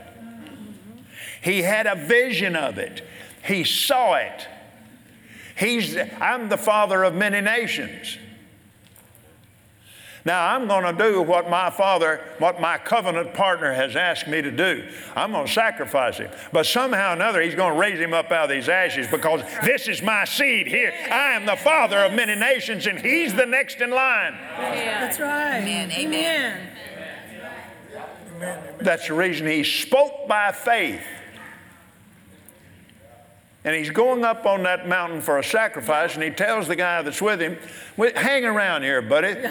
[1.43, 3.05] He had a vision of it.
[3.45, 4.47] He saw it.
[5.57, 8.19] He's, I'm the father of many nations.
[10.25, 14.41] Now I'm going to do what my father, what my covenant partner has asked me
[14.41, 14.89] to do.
[15.17, 16.31] I'm going to sacrifice him.
[16.53, 19.43] But somehow or another, he's going to raise him up out of these ashes because
[19.65, 20.93] this is my seed here.
[21.11, 24.35] I am the father of many nations and he's the next in line.
[24.57, 25.59] That's right.
[25.59, 25.91] Amen.
[25.91, 26.69] Amen.
[28.81, 31.03] That's the reason he spoke by faith.
[33.65, 37.03] And he's going up on that mountain for a sacrifice, and he tells the guy
[37.03, 37.59] that's with him,
[38.17, 39.37] Hang around here, buddy.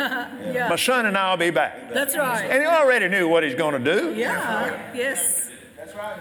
[0.52, 0.68] Yeah.
[0.68, 1.94] My son and I will be back.
[1.94, 2.44] That's right.
[2.44, 4.14] And he already knew what he's going to do.
[4.14, 4.94] Yeah.
[4.94, 5.50] Yes.
[5.78, 6.18] That's right.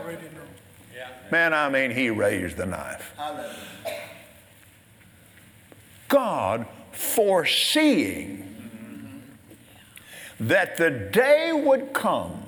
[1.31, 3.15] Man, I mean, he raised the knife.
[3.17, 3.55] Hallelujah.
[6.09, 8.47] God foreseeing
[10.41, 12.43] that the day would come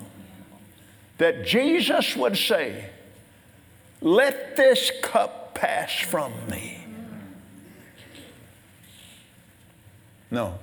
[1.17, 2.89] that Jesus would say,
[4.03, 6.85] Let this cup pass from me.
[10.29, 10.59] No.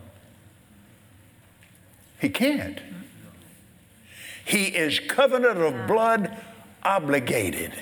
[2.21, 2.79] He can't.
[4.45, 6.37] He is covenant of blood
[6.83, 7.73] obligated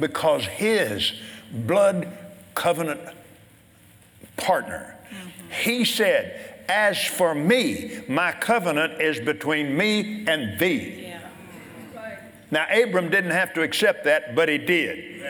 [0.00, 1.12] because his
[1.52, 2.08] blood
[2.54, 3.00] covenant
[4.38, 4.96] partner.
[5.50, 11.07] He said, As for me, my covenant is between me and thee.
[12.50, 15.22] Now, Abram didn't have to accept that, but he did.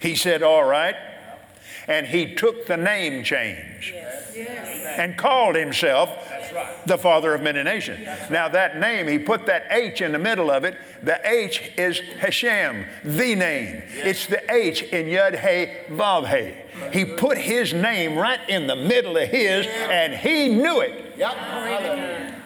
[0.00, 0.96] He said, All right.
[1.86, 3.94] And he took the name change
[4.98, 6.10] and called himself
[6.86, 8.06] the father of many nations.
[8.30, 10.76] Now, that name, he put that H in the middle of it.
[11.02, 13.82] The H is Hashem, the name.
[13.88, 16.98] It's the H in Yud He Vav He.
[16.98, 21.14] He put his name right in the middle of his, and he knew it.
[21.16, 22.38] Yep.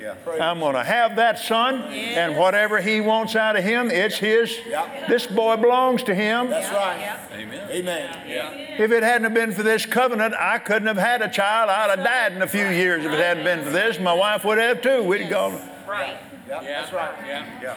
[0.00, 0.42] Hallelujah.
[0.42, 4.58] I'm going to have that son, and whatever he wants out of him, it's his.
[4.66, 5.08] Yep.
[5.08, 6.48] This boy belongs to him.
[6.50, 7.18] That's right.
[7.32, 7.70] Amen.
[7.70, 8.66] Amen.
[8.78, 11.70] If it hadn't have been for this covenant, I couldn't have had a child.
[11.70, 13.98] I'd have died in a few years if it hadn't been for this.
[14.00, 15.02] My wife would have too.
[15.02, 15.60] We'd have gone.
[15.88, 16.16] Right.
[16.48, 16.62] Yeah.
[16.62, 17.14] That's right.
[17.26, 17.60] Yeah.
[17.62, 17.76] yeah.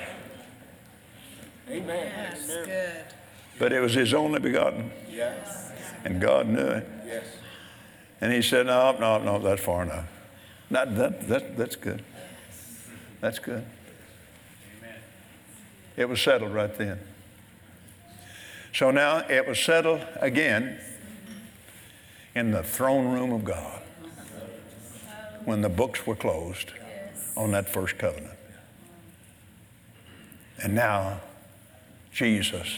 [1.69, 2.11] Amen.
[2.17, 3.03] That's good.
[3.59, 5.71] But it was his only begotten, Yes.
[6.03, 6.87] and God knew it.
[7.05, 7.25] Yes.
[8.19, 10.05] And he said, No, no, no, that's far enough.
[10.69, 12.03] Not, that, that, that's good.
[13.23, 13.63] That's good.
[14.77, 14.95] Amen.
[15.95, 16.99] It was settled right then.
[18.73, 20.77] So now it was settled again
[22.35, 23.81] in the throne room of God
[25.45, 26.73] when the books were closed
[27.37, 28.37] on that first covenant.
[30.61, 31.21] And now
[32.11, 32.75] Jesus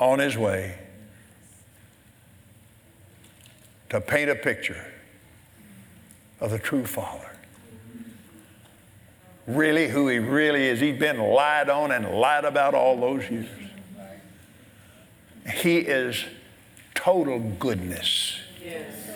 [0.00, 0.78] on his way
[3.90, 4.82] to paint a picture
[6.40, 7.35] of the true Father.
[9.46, 10.80] Really, who he really is.
[10.80, 13.46] He's been lied on and lied about all those years.
[15.54, 16.24] He is
[16.94, 18.40] total goodness.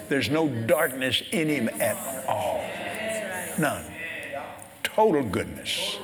[0.09, 1.97] There's no darkness in him at
[2.29, 2.65] all.
[3.59, 3.85] None.
[4.85, 5.99] Total goodness.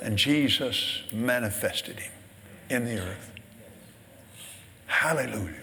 [0.00, 2.12] And Jesus manifested him
[2.70, 3.30] in the earth.
[4.86, 5.54] Hallelujah.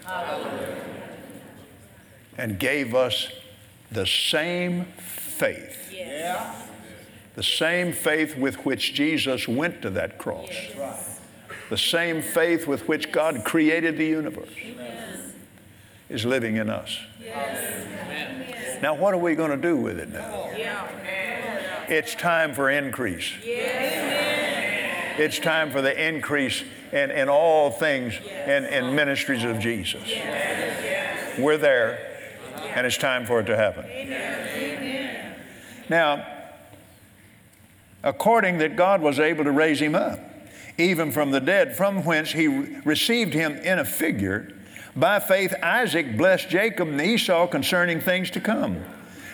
[2.36, 3.28] And gave us
[3.90, 5.92] the same faith.
[7.40, 10.50] The same faith with which Jesus went to that cross.
[11.70, 14.52] The same faith with which God created the universe
[16.10, 16.98] is living in us.
[18.82, 20.50] Now, what are we going to do with it now?
[21.88, 23.32] It's time for increase.
[23.42, 26.62] It's time for the increase
[26.92, 30.06] in, in all things in, in ministries of Jesus.
[31.38, 32.06] We're there,
[32.74, 33.86] and it's time for it to happen.
[35.88, 36.36] Now,
[38.02, 40.20] according that God was able to raise him up,
[40.78, 44.52] even from the dead, from whence he received him in a figure.
[44.96, 48.84] By faith, Isaac blessed Jacob and Esau concerning things to come.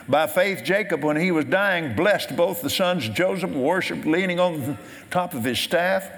[0.09, 4.39] By faith, Jacob, when he was dying, blessed both the sons of Joseph, worshiped leaning
[4.39, 4.79] on the
[5.11, 6.09] top of his staff.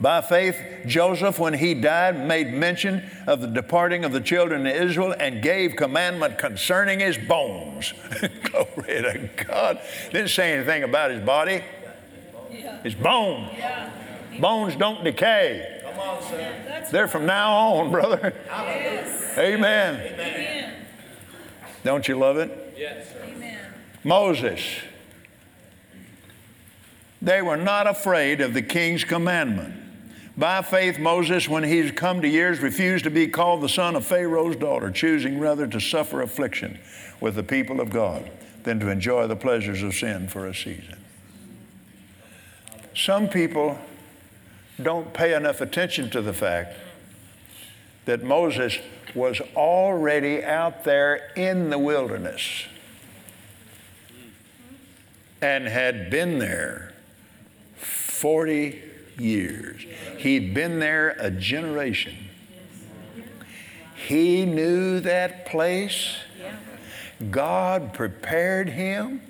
[0.00, 0.56] By faith,
[0.86, 5.42] Joseph, when he died, made mention of the departing of the children of Israel and
[5.42, 7.92] gave commandment concerning his bones.
[8.44, 9.78] Glory to God.
[10.10, 11.62] Didn't say anything about his body.
[12.82, 13.50] His bones.
[14.38, 15.82] Bones don't decay.
[15.84, 16.86] Come on, sir.
[16.90, 18.32] They're from now on, brother.
[19.36, 20.86] Amen.
[21.84, 22.74] Don't you love it?
[22.76, 23.06] Yes.
[23.22, 23.58] Amen.
[24.02, 24.62] Moses.
[27.20, 29.79] They were not afraid of the king's commandment.
[30.36, 34.06] By faith, Moses, when he's come to years, refused to be called the son of
[34.06, 36.78] Pharaoh's daughter, choosing rather to suffer affliction
[37.20, 38.30] with the people of God
[38.62, 40.98] than to enjoy the pleasures of sin for a season.
[42.94, 43.78] Some people
[44.80, 46.76] don't pay enough attention to the fact
[48.04, 48.78] that Moses
[49.14, 52.64] was already out there in the wilderness
[55.42, 56.92] and had been there
[57.76, 58.89] 40
[59.20, 59.82] years.
[60.18, 62.16] He'd been there a generation.
[63.94, 66.16] He knew that place.
[67.30, 69.20] God prepared him.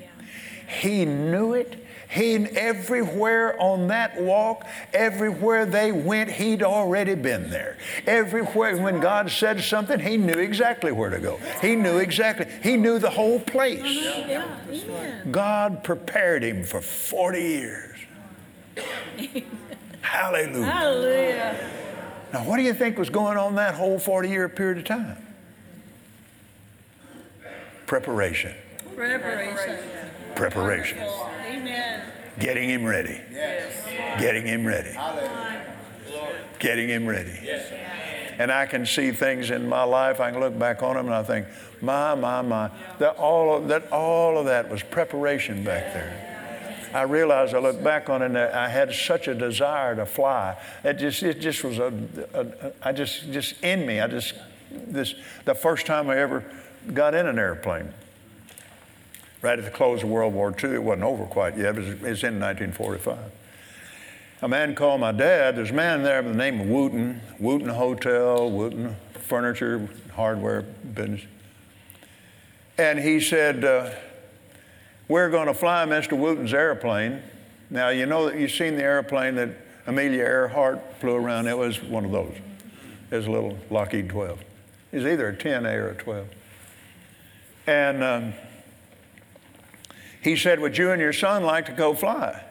[0.66, 1.84] He knew it.
[2.10, 7.78] He everywhere on that walk, everywhere they went, he'd already been there.
[8.04, 11.38] Everywhere when God said something, he knew exactly where to go.
[11.62, 12.46] He knew exactly.
[12.64, 14.08] He knew the whole place.
[15.30, 17.96] God prepared him for 40 years.
[20.02, 20.64] Hallelujah.
[20.64, 21.70] Hallelujah.
[22.32, 25.16] Now, what do you think was going on that whole 40 year period of time?
[27.86, 28.54] Preparation.
[28.94, 29.78] Preparation.
[30.36, 30.98] Preparation.
[30.98, 32.04] Amen.
[32.38, 33.20] Getting him ready.
[33.32, 34.20] Yes.
[34.20, 34.90] Getting him ready.
[34.90, 35.66] Hallelujah.
[36.60, 37.36] Getting him ready.
[37.42, 37.72] Yes.
[38.38, 40.20] And I can see things in my life.
[40.20, 41.46] I can look back on them and I think,
[41.82, 42.70] my, my, my.
[42.98, 46.29] That all of that, all of that was preparation back there.
[46.92, 50.56] I realized I look back on it and I had such a desire to fly.
[50.82, 51.92] It just, it just was a,
[52.34, 54.00] a, a I just, just in me.
[54.00, 54.34] I just,
[54.70, 55.14] this,
[55.44, 56.44] the first time I ever
[56.92, 57.92] got in an airplane
[59.42, 60.70] right at the close of World War II.
[60.74, 63.18] It wasn't over quite yet, but it was in 1945.
[64.42, 65.56] A man called my dad.
[65.56, 71.22] There's a man there by the name of Wooten, Wooten Hotel, Wooten Furniture, Hardware Business.
[72.78, 73.90] And he said, uh,
[75.10, 76.16] We're going to fly Mr.
[76.16, 77.20] Wooten's airplane.
[77.68, 79.48] Now, you know that you've seen the airplane that
[79.88, 81.48] Amelia Earhart flew around.
[81.48, 82.36] It was one of those.
[83.10, 84.38] It was a little Lockheed 12.
[84.92, 86.28] It was either a 10A or a 12.
[87.66, 88.34] And um,
[90.22, 92.44] he said, Would you and your son like to go fly?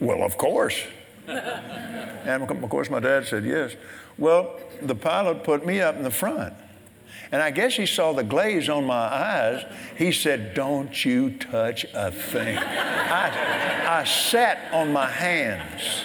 [0.00, 0.82] Well, of course.
[1.28, 3.76] and of course, my dad said yes.
[4.18, 6.54] Well, the pilot put me up in the front.
[7.34, 9.64] And I guess he saw the glaze on my eyes.
[9.98, 12.56] He said, Don't you touch a thing.
[12.56, 16.04] I, I sat on my hands.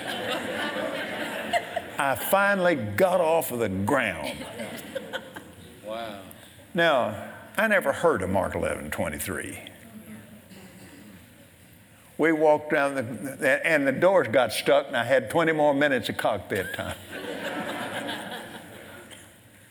[1.99, 4.43] I finally got off of the ground.
[5.85, 6.19] Wow.
[6.73, 9.59] Now, I never heard of Mark 11 23.
[12.17, 16.09] We walked down the, and the doors got stuck, and I had 20 more minutes
[16.09, 16.95] of cockpit time.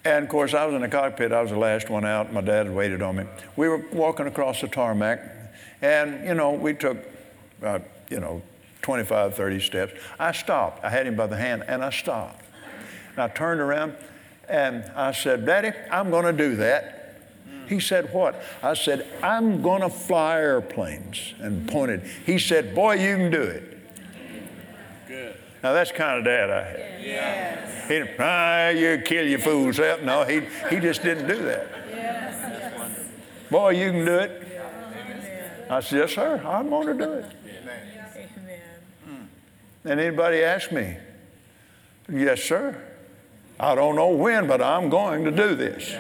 [0.05, 2.33] And of course, I was in the cockpit, I was the last one out.
[2.33, 3.25] My dad waited on me.
[3.57, 5.21] We were walking across the tarmac,
[5.83, 6.99] and you know, we took
[7.59, 8.43] about, you know,
[8.83, 9.93] 25, 30 steps.
[10.19, 10.85] I stopped.
[10.85, 12.45] I had him by the hand, and I stopped.
[13.11, 13.95] And I turned around,
[14.49, 17.21] and I said, Daddy, I'm going to do that.
[17.69, 18.43] He said, What?
[18.63, 22.03] I said, I'm going to fly airplanes, and pointed.
[22.25, 23.78] He said, Boy, you can do it.
[25.61, 25.67] Good.
[25.67, 27.05] Now, that's the kind of dad I had.
[27.05, 27.89] Yeah.
[27.89, 30.03] He didn't, ah, you kill your fool self.
[30.03, 31.67] No, he, he just didn't do that.
[33.51, 34.45] Boy, you can do it.
[35.71, 37.27] I said, Yes, sir, I'm going to do it.
[39.07, 39.29] Amen.
[39.85, 40.97] And anybody ask me,
[42.11, 42.83] Yes, sir.
[43.61, 45.95] I don't know when, but I'm going to do this.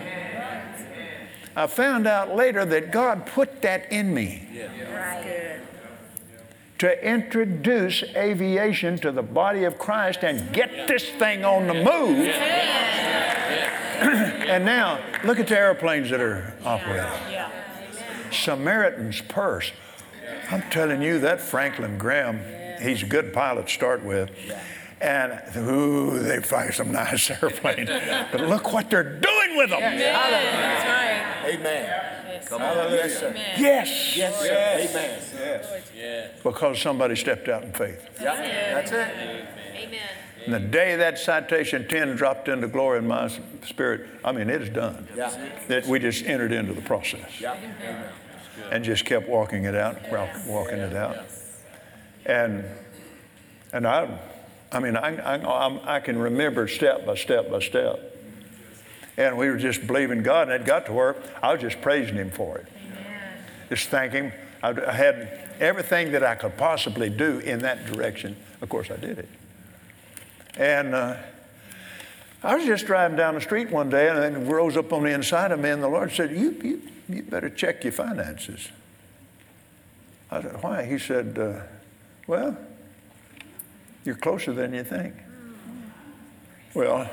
[1.56, 5.22] I found out later that God put that in me Yeah.
[5.22, 5.67] Good.
[6.78, 11.84] To introduce aviation to the body of Christ and get this thing on the move.
[13.98, 17.10] and now, look at the airplanes that are operating.
[18.30, 19.72] Samaritan's Purse.
[20.50, 22.40] I'm telling you, that Franklin Graham,
[22.80, 24.30] he's a good pilot to start with.
[25.00, 27.88] And ooh, they fly some nice airplanes.
[28.32, 29.80] But look what they're doing with them.
[29.80, 30.84] That's
[31.46, 31.54] right.
[31.54, 32.04] Amen.
[32.46, 32.92] Come on.
[32.92, 33.32] Yes, sir.
[33.58, 34.16] Yes.
[34.16, 34.46] Yes, sir.
[34.46, 35.20] Amen.
[35.34, 35.90] Yes.
[35.96, 36.28] Yeah.
[36.42, 38.00] Because somebody stepped out in faith.
[38.20, 38.74] Yeah.
[38.74, 39.46] That's it.
[39.76, 39.98] Amen.
[40.44, 44.48] And the day that citation 10 dropped into glory in my s- spirit, I mean,
[44.48, 45.06] it is done.
[45.14, 45.30] Yeah.
[45.68, 47.54] That we just entered into the process Yeah.
[48.70, 51.18] and just kept walking it out, walk- walking it out.
[52.24, 52.64] And,
[53.72, 54.08] and I,
[54.70, 58.16] I mean, I, I, I'm- I can remember step by step by step.
[59.16, 62.14] And we were just believing God, and it got to where I was just praising
[62.16, 62.66] Him for it.
[63.68, 64.32] Just thanking.
[64.62, 68.36] I I had everything that I could possibly do in that direction.
[68.60, 69.28] Of course, I did it.
[70.56, 71.16] And uh,
[72.44, 75.02] I was just driving down the street one day, and then it rose up on
[75.02, 78.68] the inside of me, and the Lord said, "You, you, you better check your finances."
[80.30, 81.62] I said, "Why?" He said, uh,
[82.28, 82.56] "Well,
[84.08, 85.14] you're closer than you think."
[86.72, 87.10] Well,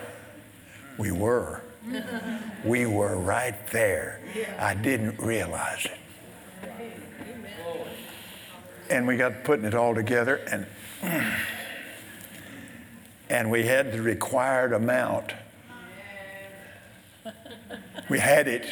[0.98, 1.62] we were.
[2.64, 4.22] We were right there.
[4.58, 5.98] I didn't realize it.
[8.90, 10.66] And we got putting it all together, and
[13.30, 15.34] and we had the required amount.
[18.10, 18.66] We had it.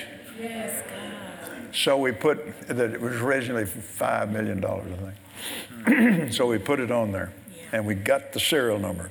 [1.73, 6.31] So we put that it was originally five million dollars, I think.
[6.33, 7.33] so we put it on there,
[7.73, 9.09] and we got the serial number,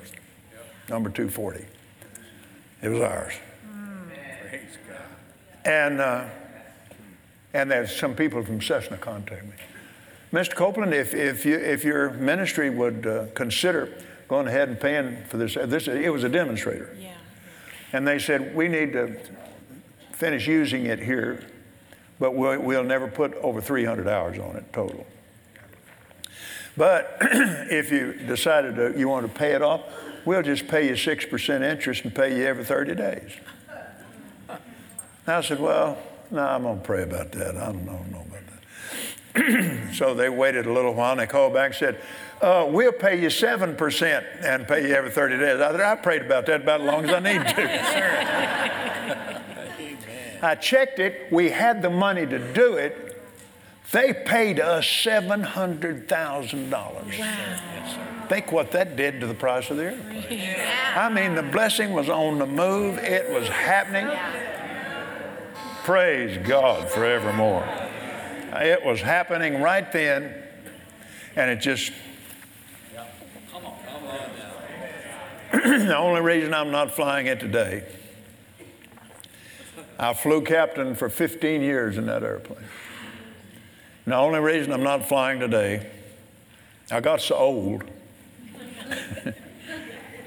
[0.88, 1.66] number 240.
[2.80, 3.34] It was ours.
[5.64, 6.24] And, uh,
[7.52, 9.52] and there's some people from Cessna contact me.
[10.32, 10.54] Mr.
[10.54, 13.92] Copeland, if, if, you, if your ministry would uh, consider
[14.28, 16.96] going ahead and paying for this, this, it was a demonstrator.
[16.98, 17.12] Yeah.
[17.92, 19.18] And they said, we need to
[20.12, 21.46] finish using it here,
[22.18, 25.06] but we'll, we'll never put over 300 hours on it total.
[26.76, 29.82] But if you decided to, you want to pay it off,
[30.24, 33.32] we'll just pay you 6% interest and pay you every 30 days.
[34.48, 35.98] And I said, well,
[36.30, 37.56] no, I'm going to pray about that.
[37.56, 38.40] I don't know, know about
[39.34, 39.94] that.
[39.94, 42.00] so they waited a little while and they called back and said,
[42.40, 45.60] uh, we'll pay you 7% and pay you every 30 days.
[45.60, 49.12] I said, I prayed about that about as long as I need to.
[50.44, 51.28] I checked it.
[51.30, 53.11] We had the money to do it.
[53.92, 56.72] They paid us $700,000.
[56.72, 58.26] Wow.
[58.28, 60.56] Think what that did to the price of the airplane.
[60.96, 64.08] I mean, the blessing was on the move, it was happening.
[65.84, 67.68] Praise God forevermore.
[68.54, 70.42] It was happening right then,
[71.36, 71.92] and it just.
[75.52, 77.84] the only reason I'm not flying it today,
[79.98, 82.64] I flew captain for 15 years in that airplane.
[84.04, 85.86] And the only reason I'm not flying today,
[86.90, 87.84] I got so old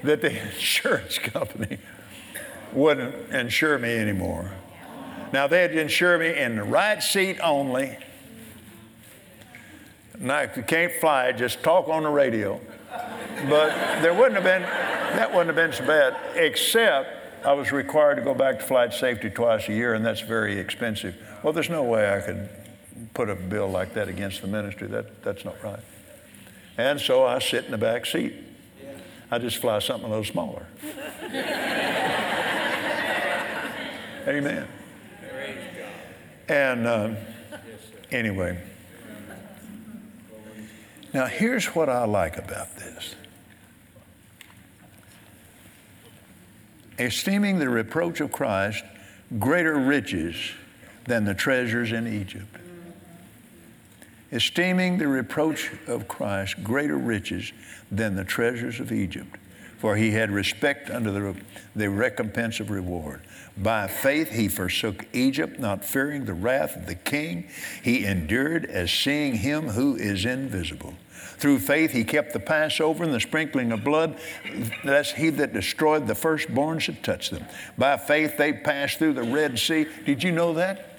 [0.02, 1.78] that the insurance company
[2.72, 4.52] wouldn't insure me anymore.
[5.32, 7.98] Now they'd insure me in the right seat only.
[10.18, 12.58] Now, if you can't fly, just talk on the radio.
[13.50, 18.14] But there wouldn't have been, that wouldn't have been so bad, except I was required
[18.14, 21.14] to go back to flight safety twice a year, and that's very expensive.
[21.42, 22.48] Well, there's no way I could
[23.16, 24.86] put a bill like that against the ministry.
[24.88, 25.80] That, that's not right.
[26.76, 28.34] And so I sit in the back seat.
[29.30, 30.66] I just fly something a little smaller.
[34.28, 34.68] Amen.
[36.48, 37.16] And um,
[38.12, 38.62] anyway,
[41.14, 43.14] now here's what I like about this.
[46.98, 48.84] Esteeming the reproach of Christ
[49.38, 50.36] greater riches
[51.04, 52.58] than the treasures in Egypt.
[54.36, 57.54] Esteeming the reproach of Christ greater riches
[57.90, 59.34] than the treasures of Egypt,
[59.78, 61.34] for he had respect unto the,
[61.74, 63.22] the recompense of reward.
[63.56, 67.48] By faith he forsook Egypt, not fearing the wrath of the king.
[67.82, 70.92] He endured as seeing him who is invisible.
[71.38, 74.18] Through faith he kept the Passover and the sprinkling of blood,
[74.84, 77.46] lest he that destroyed the firstborn should touch them.
[77.78, 79.86] By faith they passed through the Red Sea.
[80.04, 80.92] Did you know that?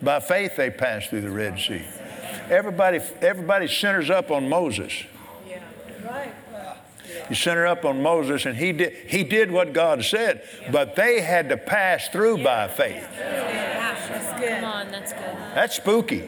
[0.00, 1.82] By faith they passed through the Red Sea.
[2.50, 5.04] Everybody, everybody centers up on Moses.
[5.48, 5.60] Yeah.
[6.04, 6.34] Right.
[7.28, 11.20] You center up on Moses, and he did, he did what God said, but they
[11.20, 13.06] had to pass through by faith.
[13.16, 14.60] That's good.
[14.60, 15.36] Come on, that's good.
[15.54, 16.22] That's spooky.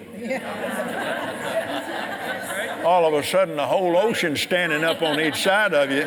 [2.85, 6.07] All of a sudden, the whole ocean standing up on each side of you.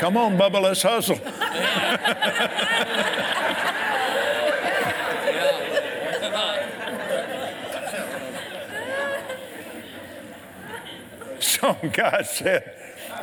[0.00, 1.18] Come on, Bubba, let's hustle.
[11.62, 12.72] Oh, Some guy said,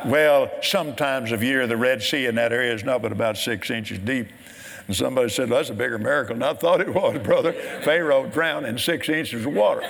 [0.04, 3.70] well, sometimes of year the Red Sea in that area is not but about six
[3.70, 4.28] inches deep.
[4.86, 7.52] And somebody said, well, that's a bigger miracle than I thought it was, brother.
[7.82, 9.80] Pharaoh drowned in six inches of water.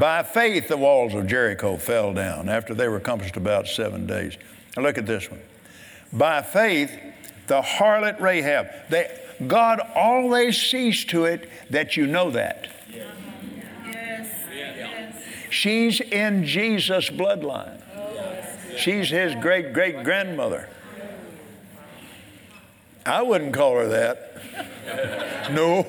[0.00, 4.36] By faith, the walls of Jericho fell down after they were compassed about seven days.
[4.76, 5.40] Now look at this one.
[6.12, 6.90] By faith,
[7.46, 12.68] the harlot Rahab, they, God always sees to it that you know that.
[12.92, 14.34] Yes.
[15.50, 17.80] She's in Jesus' bloodline.
[18.76, 20.68] She's his great great grandmother.
[23.06, 24.30] I wouldn't call her that.
[25.50, 25.82] No.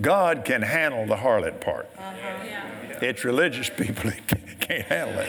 [0.00, 1.90] God can handle the harlot part.
[1.98, 2.98] Uh-huh.
[3.02, 4.26] It's religious people that
[4.60, 5.28] can't handle it.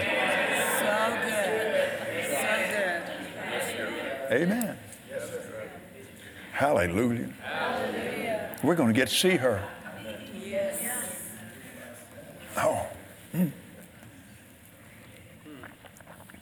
[4.34, 4.76] Amen.
[6.54, 7.30] Hallelujah.
[8.64, 9.64] We're going to get to see her.
[12.58, 12.88] Oh.
[13.36, 13.52] Mm.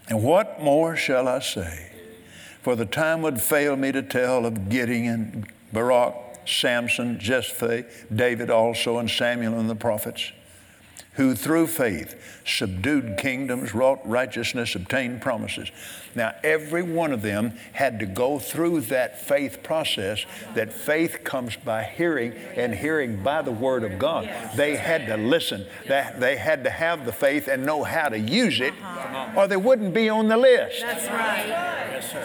[0.07, 1.91] And what more shall I say?
[2.61, 6.15] For the time would fail me to tell of Gideon, Barak,
[6.45, 10.31] Samson, Jephthah, David also, and Samuel and the prophets
[11.14, 12.16] who through faith
[12.46, 15.70] subdued kingdoms, wrought righteousness, obtained promises.
[16.16, 20.26] Now, every one of them had to go through that faith process,
[20.56, 24.30] that faith comes by hearing and hearing by the Word of God.
[24.56, 28.20] They had to listen, they, they had to have the faith and know how to
[28.20, 29.40] use it, uh-huh.
[29.40, 30.82] or they wouldn't be on the list.
[30.82, 31.48] That's right.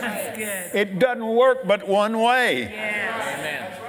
[0.01, 0.79] That's good.
[0.81, 2.63] It doesn't work but one way.
[2.63, 3.07] Yes.
[3.23, 3.86] So good.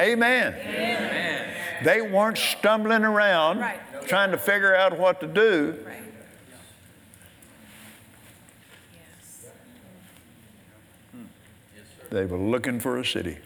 [0.00, 0.54] Amen.
[0.54, 1.54] Amen.
[1.84, 3.78] They weren't stumbling around Right.
[4.08, 5.78] trying to figure out what to do.
[5.84, 5.96] Right.
[8.94, 9.46] Yes.
[12.10, 13.38] They were looking for a city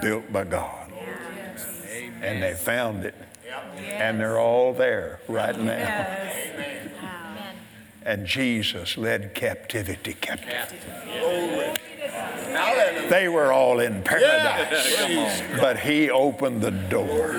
[0.00, 0.78] built by God.
[2.22, 3.14] And they found it.
[3.78, 5.72] And they're all there right now.
[5.72, 6.36] Yes.
[8.04, 10.48] And Jesus led captivity captive.
[11.04, 11.74] Hallelujah.
[13.12, 14.96] They were all in paradise.
[14.96, 15.60] Come on.
[15.60, 17.32] But he opened the door.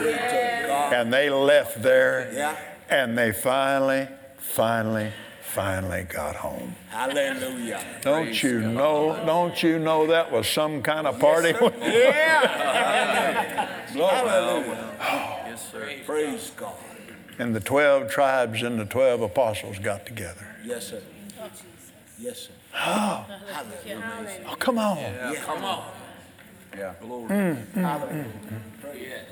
[0.93, 2.57] And they left there.
[2.89, 6.75] And they finally, finally, finally got home.
[6.89, 7.83] Hallelujah.
[8.01, 8.73] Don't Praise you God.
[8.75, 9.23] know?
[9.25, 11.53] Don't you know that was some kind of party?
[11.81, 13.65] Yeah.
[13.87, 14.89] Hallelujah.
[15.01, 15.39] Oh.
[15.47, 15.89] Yes, sir.
[16.05, 16.75] Praise God.
[17.39, 20.45] and the 12 tribes and the 12 apostles got together.
[20.63, 21.01] Yes, sir.
[22.19, 22.51] Yes, sir.
[22.73, 24.45] Hallelujah.
[24.49, 24.97] Oh, come on.
[24.97, 25.85] Yeah, come on.
[26.77, 26.93] Yeah.
[27.01, 27.29] Glory.
[27.29, 28.25] Mm, Hallelujah.
[28.95, 29.25] Yes.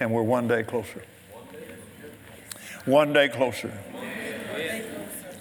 [0.00, 1.02] And we're one day closer.
[2.84, 3.72] One day closer.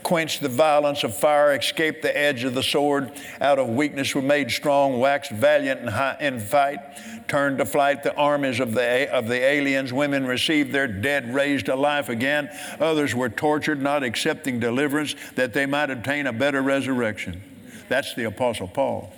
[0.03, 3.11] Quenched the violence of fire, escaped the edge of the sword.
[3.41, 6.80] Out of weakness were made strong, waxed valiant in, hi- in fight,
[7.28, 9.91] turned to flight the armies of the, of the aliens.
[9.91, 12.49] Women received their dead raised to life again.
[12.80, 17.41] Others were tortured, not accepting deliverance, that they might obtain a better resurrection.
[17.90, 19.14] That's the Apostle Paul.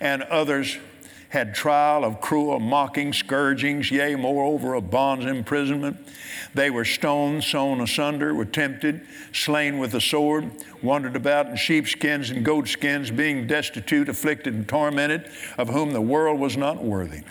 [0.00, 0.78] and others
[1.30, 5.96] had trial of cruel mocking, scourgings, yea, moreover, of bonds imprisonment.
[6.54, 10.50] They were stoned, sown asunder, were tempted, slain with the sword,
[10.82, 16.40] wandered about in sheepskins and goatskins, being destitute, afflicted, and tormented, of whom the world
[16.40, 17.22] was not worthy.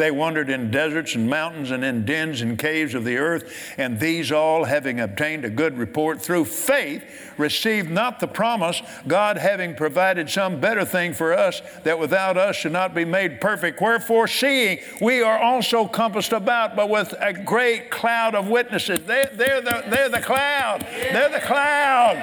[0.00, 4.00] They wandered in deserts and mountains and in dens and caves of the earth, and
[4.00, 7.04] these all, having obtained a good report through faith,
[7.36, 12.56] received not the promise, God having provided some better thing for us, that without us
[12.56, 13.78] should not be made perfect.
[13.78, 19.00] Wherefore, seeing we are also compassed about, but with a great cloud of witnesses.
[19.00, 20.80] They're, they're, the, they're the cloud.
[20.80, 22.16] They're the cloud.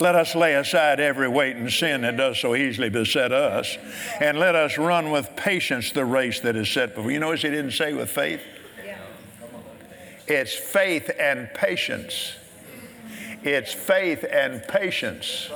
[0.00, 3.76] Let us lay aside every weight and sin that does so easily beset us,
[4.20, 7.10] and let us run with patience the race that is set before.
[7.10, 8.40] You notice he didn't say with faith?
[10.28, 12.34] It's faith and patience.
[13.42, 15.50] It's faith and patience.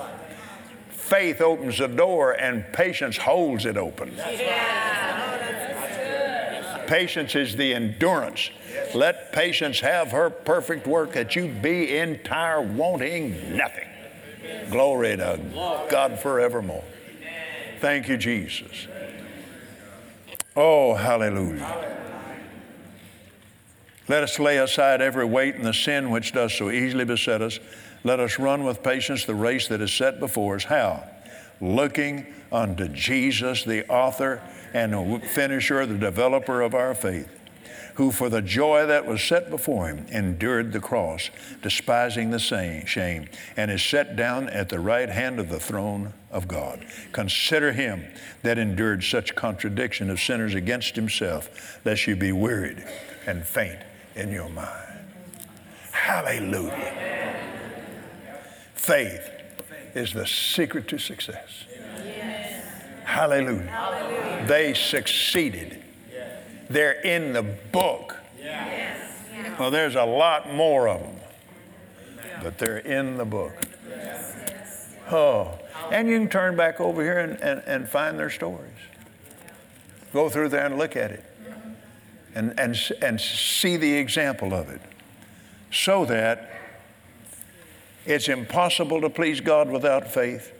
[0.88, 4.16] Faith opens the door, and patience holds it open.
[6.86, 8.50] Patience is the endurance.
[8.94, 13.88] Let patience have her perfect work that you be entire, wanting nothing.
[14.70, 16.84] Glory to God forevermore.
[17.80, 18.86] Thank you, Jesus.
[20.54, 21.98] Oh, hallelujah.
[24.08, 27.58] Let us lay aside every weight and the sin which does so easily beset us.
[28.04, 30.64] Let us run with patience the race that is set before us.
[30.64, 31.04] How?
[31.60, 34.42] Looking unto Jesus, the author
[34.74, 37.28] and finisher, the developer of our faith,
[37.94, 41.30] who for the joy that was set before him endured the cross,
[41.62, 46.48] despising the shame, and is set down at the right hand of the throne of
[46.48, 46.84] God.
[47.12, 48.04] Consider him
[48.42, 52.84] that endured such contradiction of sinners against himself, lest you be wearied
[53.26, 53.78] and faint
[54.14, 54.98] in your mind.
[55.90, 57.36] Hallelujah.
[58.74, 59.30] Faith
[59.94, 61.64] is the secret to success.
[63.04, 64.44] Hallelujah.
[64.48, 65.82] They succeeded.
[66.72, 68.16] They're in the book.
[69.58, 71.16] Well, there's a lot more of them,
[72.42, 73.52] but they're in the book.
[75.10, 75.58] Oh,
[75.90, 78.70] and you can turn back over here and, and, and find their stories.
[80.14, 81.24] Go through there and look at it
[82.34, 84.80] and, and, and see the example of it
[85.70, 86.50] so that
[88.06, 90.52] it's impossible to please God without faith.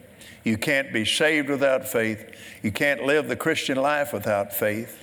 [0.44, 2.30] You can't be saved without faith.
[2.62, 5.02] You can't live the Christian life without faith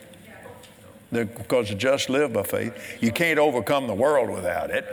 [1.12, 2.98] because the just live by faith.
[3.02, 4.86] You can't overcome the world without it.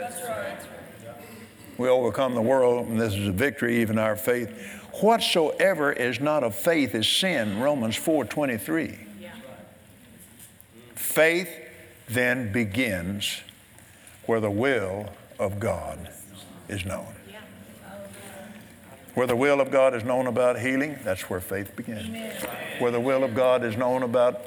[1.78, 4.50] We overcome the world, and this is a victory, even our faith.
[5.02, 8.98] Whatsoever is not of faith is sin, Romans 4:23.
[10.94, 11.50] Faith
[12.08, 13.42] then begins
[14.24, 16.08] where the will of God
[16.68, 17.14] is known.
[19.14, 22.08] Where the will of God is known about healing, that's where faith begins.
[22.78, 24.42] Where the will of God is known about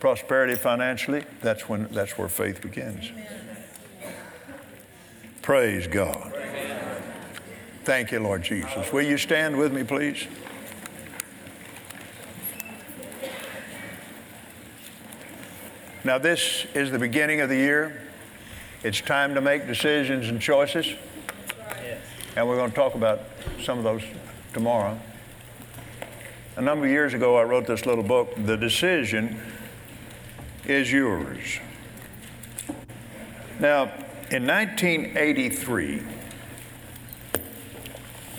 [0.00, 3.10] prosperity financially, that's when that's where faith begins.
[5.42, 6.32] Praise God.
[7.84, 8.90] Thank you, Lord Jesus.
[8.92, 10.26] Will you stand with me, please?
[16.02, 18.02] Now, this is the beginning of the year.
[18.82, 20.94] It's time to make decisions and choices.
[22.36, 23.20] And we're going to talk about
[23.62, 24.02] some of those
[24.52, 24.98] tomorrow.
[26.56, 29.40] A number of years ago, I wrote this little book, The Decision
[30.66, 31.58] is Yours.
[33.60, 33.84] Now,
[34.30, 36.02] in 1983, I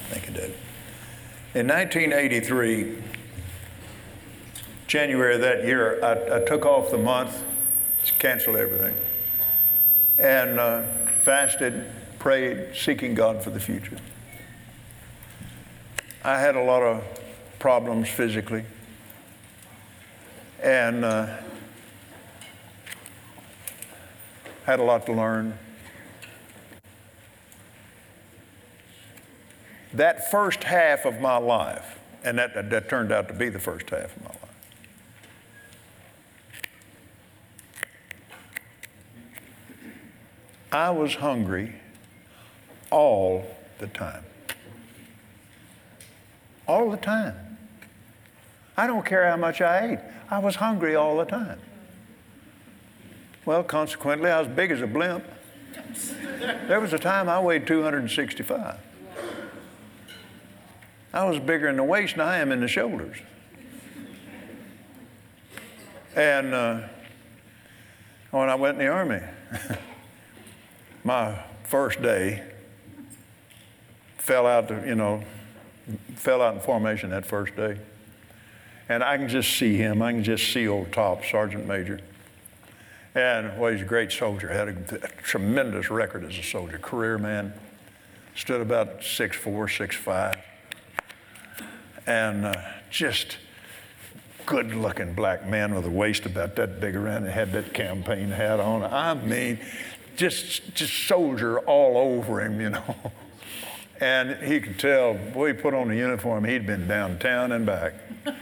[0.10, 0.53] think it did.
[1.53, 2.97] In 1983,
[4.88, 7.43] January of that year, I, I took off the month,
[8.19, 8.95] canceled everything,
[10.18, 10.84] and uh,
[11.22, 11.85] fasted,
[12.19, 13.97] prayed, seeking God for the future.
[16.23, 17.03] I had a lot of
[17.60, 18.65] problems physically,
[20.61, 21.38] and uh,
[24.65, 25.57] had a lot to learn.
[29.93, 33.89] That first half of my life, and that, that turned out to be the first
[33.89, 34.39] half of my life,
[40.71, 41.75] I was hungry
[42.91, 43.45] all
[43.77, 44.25] the time.
[46.67, 47.57] All the time.
[48.75, 51.61] I don't care how much I ate, I was hungry all the time.
[53.45, 55.23] Well, consequently, I was big as a blimp.
[56.67, 58.77] There was a time I weighed 265.
[61.13, 63.17] I was bigger in the waist than I am in the shoulders.
[66.15, 66.81] And uh,
[68.31, 69.22] when I went in the Army,
[71.03, 72.43] my first day
[74.17, 75.23] fell out, you know,
[76.15, 77.77] fell out in formation that first day.
[78.89, 80.01] And I can just see him.
[80.01, 81.99] I can just see old Top, Sergeant Major.
[83.15, 87.17] And well, he's a great soldier, had a, a tremendous record as a soldier, career
[87.17, 87.53] man.
[88.35, 90.35] Stood about 6'4, 6'5.
[92.05, 92.55] And uh,
[92.91, 93.37] just
[94.45, 98.29] good looking black man with a waist about that big around and had that campaign
[98.29, 98.83] hat on.
[98.83, 99.59] I mean,
[100.17, 102.95] just, just soldier all over him, you know.
[104.01, 107.93] And he could tell, boy, he put on the uniform, he'd been downtown and back.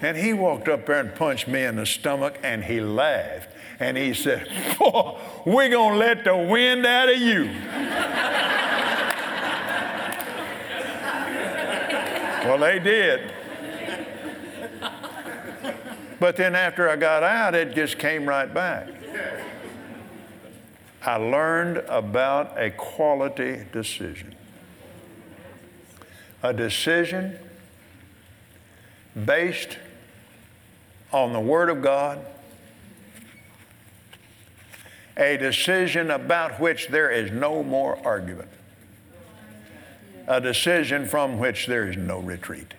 [0.00, 3.48] And he walked up there and punched me in the stomach and he laughed
[3.80, 4.48] and he said,
[4.80, 7.44] We're going to let the wind out of you.
[12.44, 13.32] well, they did.
[16.20, 18.88] But then after I got out, it just came right back.
[21.04, 24.34] I learned about a quality decision.
[26.42, 27.38] A decision
[29.24, 29.78] based
[31.12, 32.24] on the Word of God
[35.18, 38.48] a decision about which there is no more argument,
[40.28, 42.72] a decision from which there is no retreat.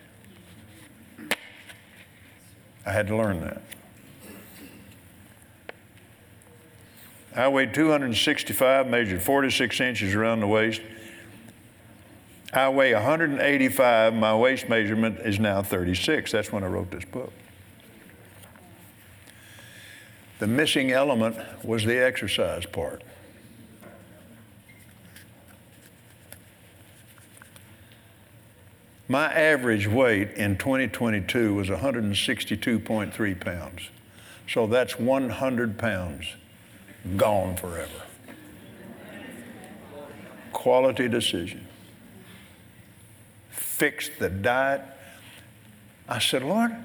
[2.86, 3.62] I had to learn that.
[7.36, 10.82] I weighed 265, measured 46 inches around the waist.
[12.52, 14.14] I weigh 185.
[14.16, 16.32] My waist measurement is now 36.
[16.32, 17.32] That's when I wrote this book.
[20.40, 23.04] The missing element was the exercise part.
[29.10, 33.90] My average weight in 2022 was 162.3 pounds.
[34.48, 36.26] So that's 100 pounds
[37.18, 38.04] gone forever.
[40.54, 41.68] Quality decision.
[43.50, 44.82] Fixed the diet.
[46.08, 46.76] I said, Lord,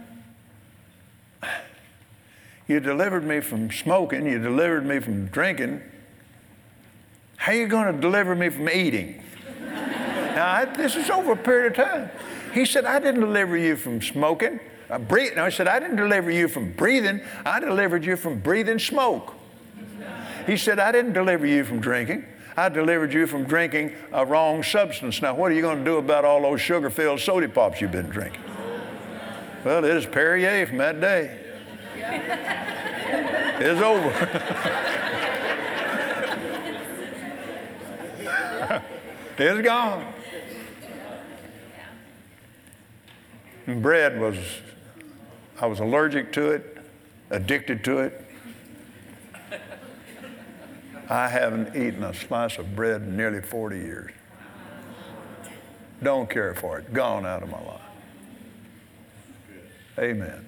[2.66, 4.26] you delivered me from smoking.
[4.26, 5.82] You delivered me from drinking.
[7.36, 9.22] How are you going to deliver me from eating?
[9.60, 12.10] now, I, this is over a period of time.
[12.54, 14.60] He said, I didn't deliver you from smoking.
[14.90, 15.36] Uh, I breathe.
[15.36, 17.20] No, he said, I didn't deliver you from breathing.
[17.44, 19.34] I delivered you from breathing smoke.
[20.46, 22.24] He said, I didn't deliver you from drinking.
[22.56, 25.20] I delivered you from drinking a wrong substance.
[25.20, 27.92] Now, what are you going to do about all those sugar filled soda pops you've
[27.92, 28.40] been drinking?
[29.64, 31.43] Well, it is Perrier from that day.
[33.56, 34.10] It's over.
[39.38, 40.12] it's gone.
[43.66, 44.36] Bread was,
[45.60, 46.78] I was allergic to it,
[47.30, 48.26] addicted to it.
[51.08, 54.10] I haven't eaten a slice of bread in nearly 40 years.
[56.02, 56.92] Don't care for it.
[56.92, 57.80] Gone out of my life.
[59.98, 60.43] Amen.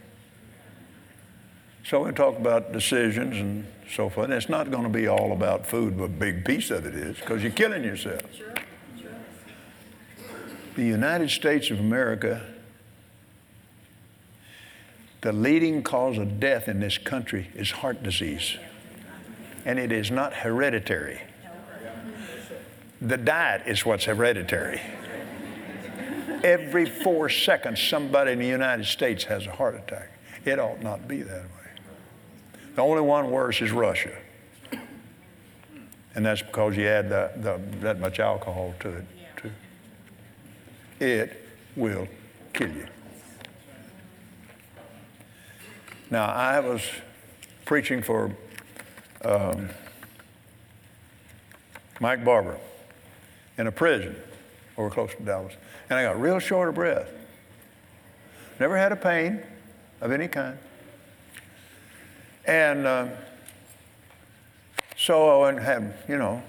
[1.88, 4.24] So we talk about decisions and so forth.
[4.24, 6.96] And it's not going to be all about food, but a big piece of it
[6.96, 8.22] is because you're killing yourself.
[8.34, 8.54] Sure.
[9.00, 9.10] Sure.
[10.74, 12.44] The United States of America,
[15.20, 18.56] the leading cause of death in this country is heart disease.
[19.64, 21.20] and it is not hereditary.
[23.00, 24.80] The diet is what's hereditary.
[26.42, 30.10] Every four seconds, somebody in the United States has a heart attack.
[30.44, 31.65] It ought not be that way.
[32.76, 34.12] The only one worse is Russia.
[36.14, 39.04] And that's because you add the, the, that much alcohol to it,
[39.36, 39.50] too.
[41.00, 41.42] It
[41.74, 42.06] will
[42.52, 42.86] kill you.
[46.10, 46.82] Now, I was
[47.64, 48.36] preaching for
[49.24, 49.70] um,
[51.98, 52.58] Mike Barber
[53.56, 54.16] in a prison
[54.76, 55.54] over close to Dallas,
[55.88, 57.08] and I got real short of breath.
[58.60, 59.42] Never had a pain
[60.02, 60.58] of any kind.
[62.46, 63.08] And uh,
[64.96, 66.42] so I went and had, you know,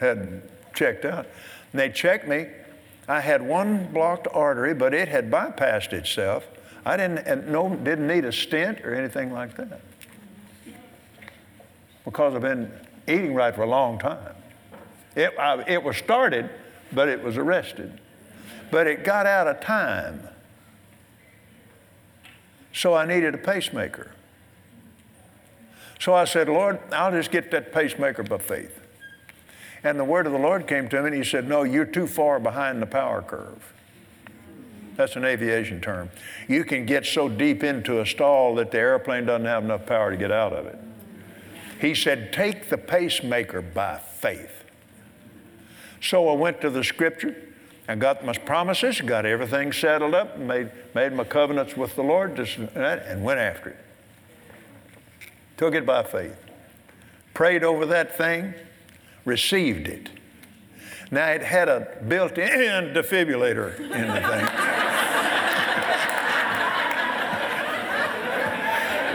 [0.00, 0.42] had
[0.74, 1.26] checked out.
[1.72, 2.46] And they checked me.
[3.08, 6.46] I had one blocked artery, but it had bypassed itself.
[6.84, 9.80] I didn't, no, didn't need a stent or anything like that
[12.04, 12.70] because I've been
[13.06, 14.34] eating right for a long time.
[15.14, 16.50] It, I, it was started,
[16.92, 18.00] but it was arrested.
[18.70, 20.28] But it got out of time.
[22.72, 24.12] So I needed a pacemaker.
[26.02, 28.76] So I said, Lord, I'll just get that pacemaker by faith.
[29.84, 32.08] And the word of the Lord came to me and he said, No, you're too
[32.08, 33.72] far behind the power curve.
[34.96, 36.10] That's an aviation term.
[36.48, 40.10] You can get so deep into a stall that the airplane doesn't have enough power
[40.10, 40.76] to get out of it.
[41.80, 44.64] He said, Take the pacemaker by faith.
[46.00, 47.36] So I went to the scripture
[47.86, 52.36] and got my promises, got everything settled up, made, made my covenants with the Lord,
[52.74, 53.76] and went after it.
[55.62, 56.34] Took it by faith.
[57.34, 58.52] Prayed over that thing,
[59.24, 60.08] received it.
[61.12, 64.44] Now it had a built in defibrillator in the thing.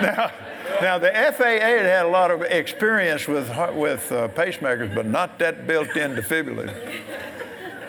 [0.02, 0.32] now,
[0.82, 5.40] now the FAA had had a lot of experience with, with uh, pacemakers, but not
[5.40, 7.02] that built in defibrillator.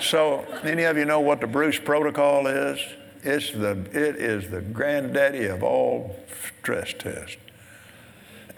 [0.01, 2.81] So, any of you know what the Bruce protocol is?
[3.23, 6.17] It's the, it is the granddaddy of all
[6.61, 7.37] stress tests.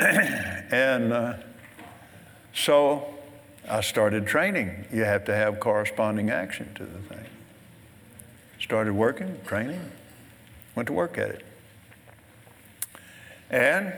[0.71, 1.35] and uh,
[2.55, 3.07] so
[3.69, 4.87] I started training.
[4.91, 7.27] You have to have corresponding action to the thing.
[8.59, 9.81] Started working, training,
[10.75, 11.45] went to work at it.
[13.51, 13.93] And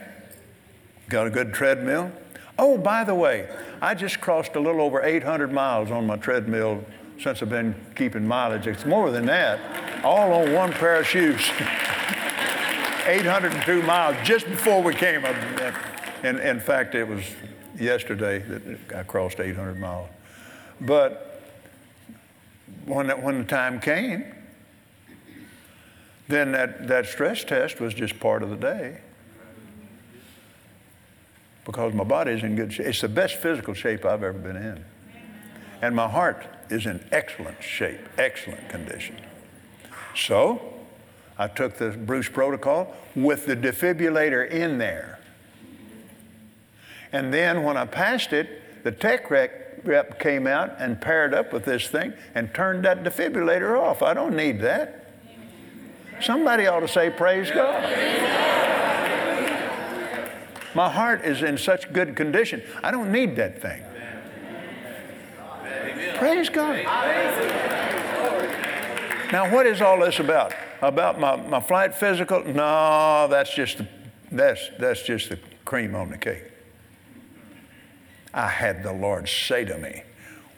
[1.09, 2.11] got a good treadmill.
[2.59, 3.49] Oh, by the way,
[3.81, 6.85] I just crossed a little over 800 miles on my treadmill
[7.21, 8.67] since I've been keeping mileage.
[8.67, 11.49] It's more than that, all on one pair of shoes.
[13.07, 15.25] 802 miles just before we came.
[15.25, 17.25] And in fact, it was
[17.79, 20.09] yesterday that I crossed 800 miles.
[20.81, 21.41] But
[22.87, 24.25] when, when the time came,
[26.29, 28.99] then that, that stress test was just part of the day
[31.65, 32.87] because my body is in good shape.
[32.87, 34.85] It's the best physical shape I've ever been in.
[35.81, 39.17] And my heart is in excellent shape, excellent condition.
[40.17, 40.72] So
[41.39, 45.19] I took the Bruce protocol with the defibrillator in there.
[47.13, 51.65] And then when I passed it, the tech rep came out and paired up with
[51.65, 54.03] this thing and turned that defibrillator off.
[54.03, 55.11] I don't need that.
[56.21, 57.83] Somebody ought to say, Praise God.
[60.75, 62.63] My heart is in such good condition.
[62.83, 63.83] I don't need that thing.
[66.17, 66.83] Praise God.
[69.33, 70.55] Now, what is all this about?
[70.83, 72.43] About my, my flight physical?
[72.45, 73.89] No, that's just the,
[74.33, 76.43] that's, that's just the cream on the cake.
[78.35, 80.03] I had the Lord say to me,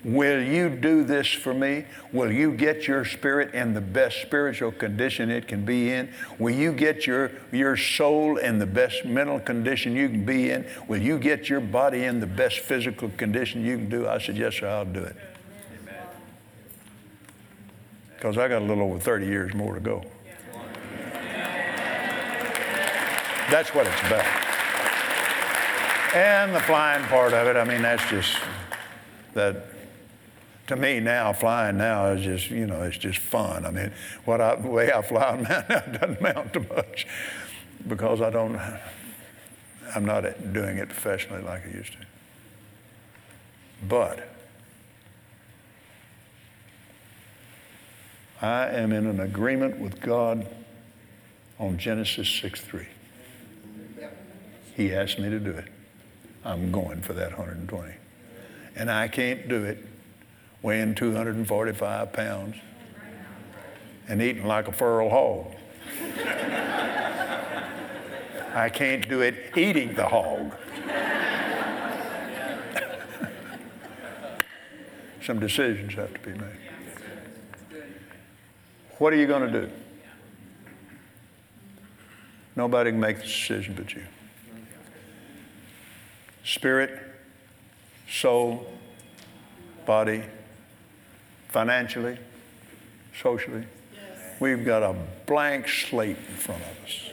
[0.02, 1.86] Will you do this for me?
[2.12, 6.12] Will you get your spirit in the best spiritual condition it can be in?
[6.38, 10.66] Will you get your, your soul in the best mental condition you can be in?
[10.88, 14.06] Will you get your body in the best physical condition you can do?
[14.06, 15.16] I said, Yes, sir, I'll do it.
[18.14, 20.02] Because I got a little over 30 years more to go.
[23.50, 24.24] That's what it's about.
[26.14, 28.38] And the flying part of it, I mean, that's just
[29.34, 29.66] that
[30.68, 33.66] to me now, flying now is just, you know, it's just fun.
[33.66, 33.92] I mean,
[34.24, 37.06] what I, the way I fly on now doesn't amount to much
[37.86, 38.58] because I don't,
[39.94, 40.22] I'm not
[40.52, 41.98] doing it professionally like I used to.
[43.86, 44.26] But
[48.40, 50.46] I am in an agreement with God
[51.58, 52.86] on Genesis 6 3.
[54.74, 55.68] He asked me to do it.
[56.44, 57.94] I'm going for that 120.
[58.76, 59.78] And I can't do it
[60.62, 62.56] weighing 245 pounds
[64.08, 65.54] and eating like a feral hog.
[68.54, 70.52] I can't do it eating the hog.
[75.22, 76.58] Some decisions have to be made.
[78.98, 79.70] What are you going to do?
[82.56, 84.02] Nobody can make the decision but you.
[86.44, 87.00] Spirit,
[88.08, 88.66] soul,
[89.86, 90.22] body,
[91.48, 92.18] financially,
[93.20, 93.64] socially.
[94.40, 94.94] We've got a
[95.26, 97.10] blank slate in front of us.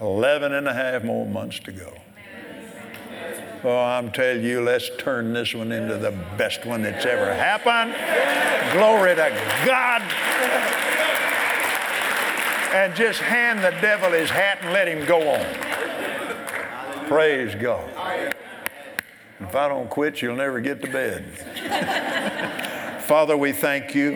[0.00, 1.92] 11 and a half more months to go.
[3.62, 7.92] Oh, I'm telling you, let's turn this one into the best one that's ever happened.
[8.72, 10.00] Glory to God.
[12.72, 15.44] And just hand the devil his hat and let him go on.
[17.10, 17.90] Praise God.
[19.40, 21.24] If I don't quit, you'll never get to bed.
[23.08, 24.12] Father, we thank you.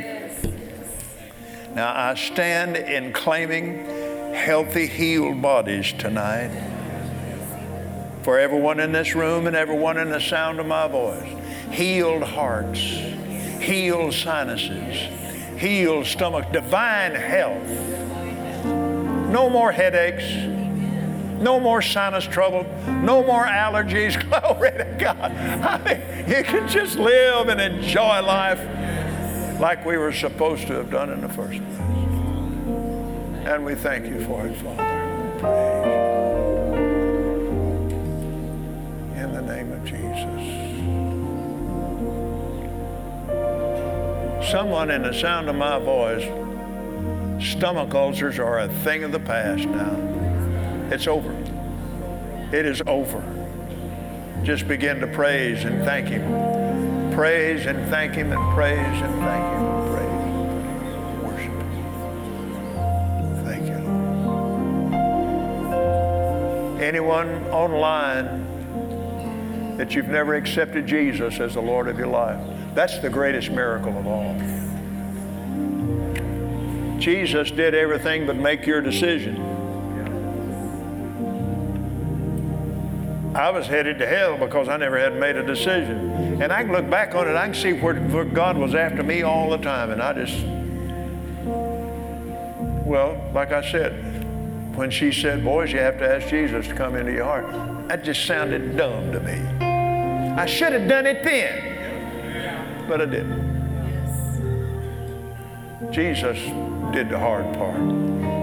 [1.75, 3.85] Now I stand in claiming
[4.33, 6.53] healthy, healed bodies tonight
[8.23, 11.27] for everyone in this room and everyone in the sound of my voice.
[11.73, 17.69] Healed hearts, healed sinuses, healed stomach, divine health.
[18.65, 20.53] No more headaches,
[21.40, 22.65] no more sinus trouble,
[23.02, 24.19] no more allergies.
[24.28, 25.32] Glory to God.
[25.32, 28.61] I mean, you can just live and enjoy life
[29.61, 31.81] like we were supposed to have done in the first place.
[33.47, 34.82] And we thank you for it, Father.
[39.16, 40.74] In the name of Jesus.
[44.51, 46.24] Someone in the sound of my voice,
[47.44, 50.14] stomach ulcers are a thing of the past now.
[50.95, 51.33] It's over.
[52.57, 53.21] It is over.
[54.45, 56.23] Just begin to praise and thank Him.
[57.12, 60.07] Praise and thank Him and praise and thank Him and praise.
[60.95, 61.53] And worship
[63.45, 63.66] Thank.
[66.81, 68.27] Anyone online
[69.77, 72.39] that you've never accepted Jesus as the Lord of your life.
[72.77, 74.39] That's the greatest miracle of all.
[77.01, 79.53] Jesus did everything but make your decision.
[83.35, 86.40] I was headed to hell because I never had made a decision.
[86.40, 89.02] And I can look back on it, I can see where, where God was after
[89.02, 89.90] me all the time.
[89.90, 90.44] And I just,
[92.86, 94.15] well, like I said,
[94.77, 98.05] when she said, Boys, you have to ask Jesus to come into your heart, that
[98.05, 99.40] just sounded dumb to me.
[100.36, 103.55] I should have done it then, but I didn't.
[105.93, 106.39] Jesus
[106.93, 107.81] did the hard part.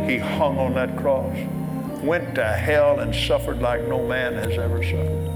[0.10, 1.38] He hung on that cross,
[2.04, 5.28] went to hell, and suffered like no man has ever suffered.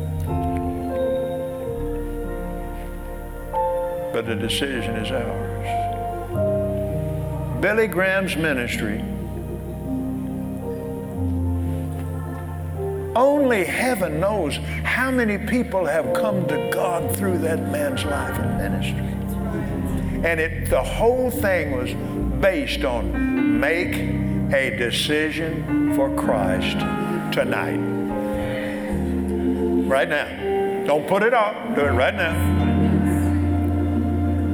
[4.14, 5.52] But the decision is ours.
[7.62, 9.02] Billy Graham's ministry
[13.16, 18.58] Only heaven knows how many people have come to God through that man's life and
[18.58, 20.30] ministry.
[20.30, 21.94] And it, the whole thing was
[22.42, 23.96] based on make
[24.53, 26.77] a decision for Christ
[27.34, 27.77] tonight.
[29.88, 30.85] Right now.
[30.85, 31.76] Don't put it off.
[31.76, 32.35] Do it right now.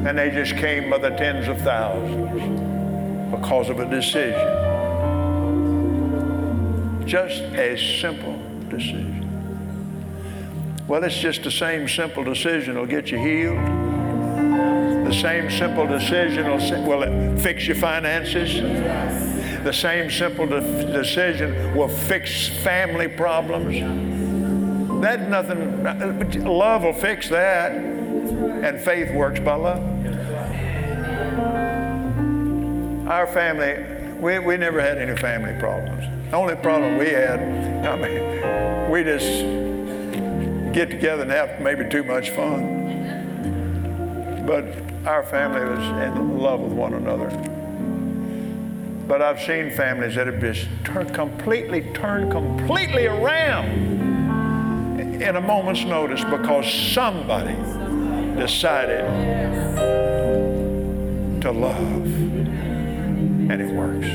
[0.08, 4.58] And they just came by the tens of thousands because of a decision.
[7.06, 8.40] Just a simple
[8.70, 9.28] decision.
[10.88, 13.58] Well, it's just the same simple decision will get you healed.
[15.08, 16.58] The same simple decision will,
[16.88, 19.31] will fix your finances.
[19.64, 23.80] The same simple de- decision will fix family problems.
[25.02, 25.84] That nothing,
[26.44, 27.72] love will fix that.
[27.72, 29.82] And faith works by love.
[33.08, 33.84] Our family,
[34.20, 36.06] we, we never had any family problems.
[36.32, 37.40] The only problem we had,
[37.86, 39.28] I mean, we just
[40.74, 42.80] get together and have maybe too much fun.
[44.46, 44.66] But
[45.06, 47.30] our family was in love with one another.
[49.12, 53.68] But I've seen families that have just turned completely, turned completely around
[55.22, 57.56] in a moment's notice because somebody
[58.40, 59.04] decided
[61.42, 62.06] to love.
[63.52, 64.08] And it works.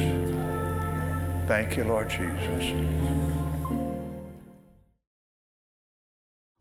[1.47, 2.73] Thank you, Lord Jesus.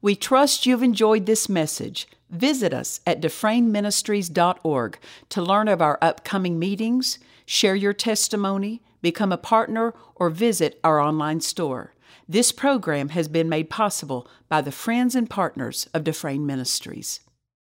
[0.02, 2.06] We trust you've enjoyed this message.
[2.30, 4.99] Visit us at dufresneministries.org
[5.30, 10.99] to learn of our upcoming meetings, share your testimony, become a partner, or visit our
[10.99, 11.93] online store.
[12.27, 17.19] This program has been made possible by the friends and partners of Dufresne Ministries.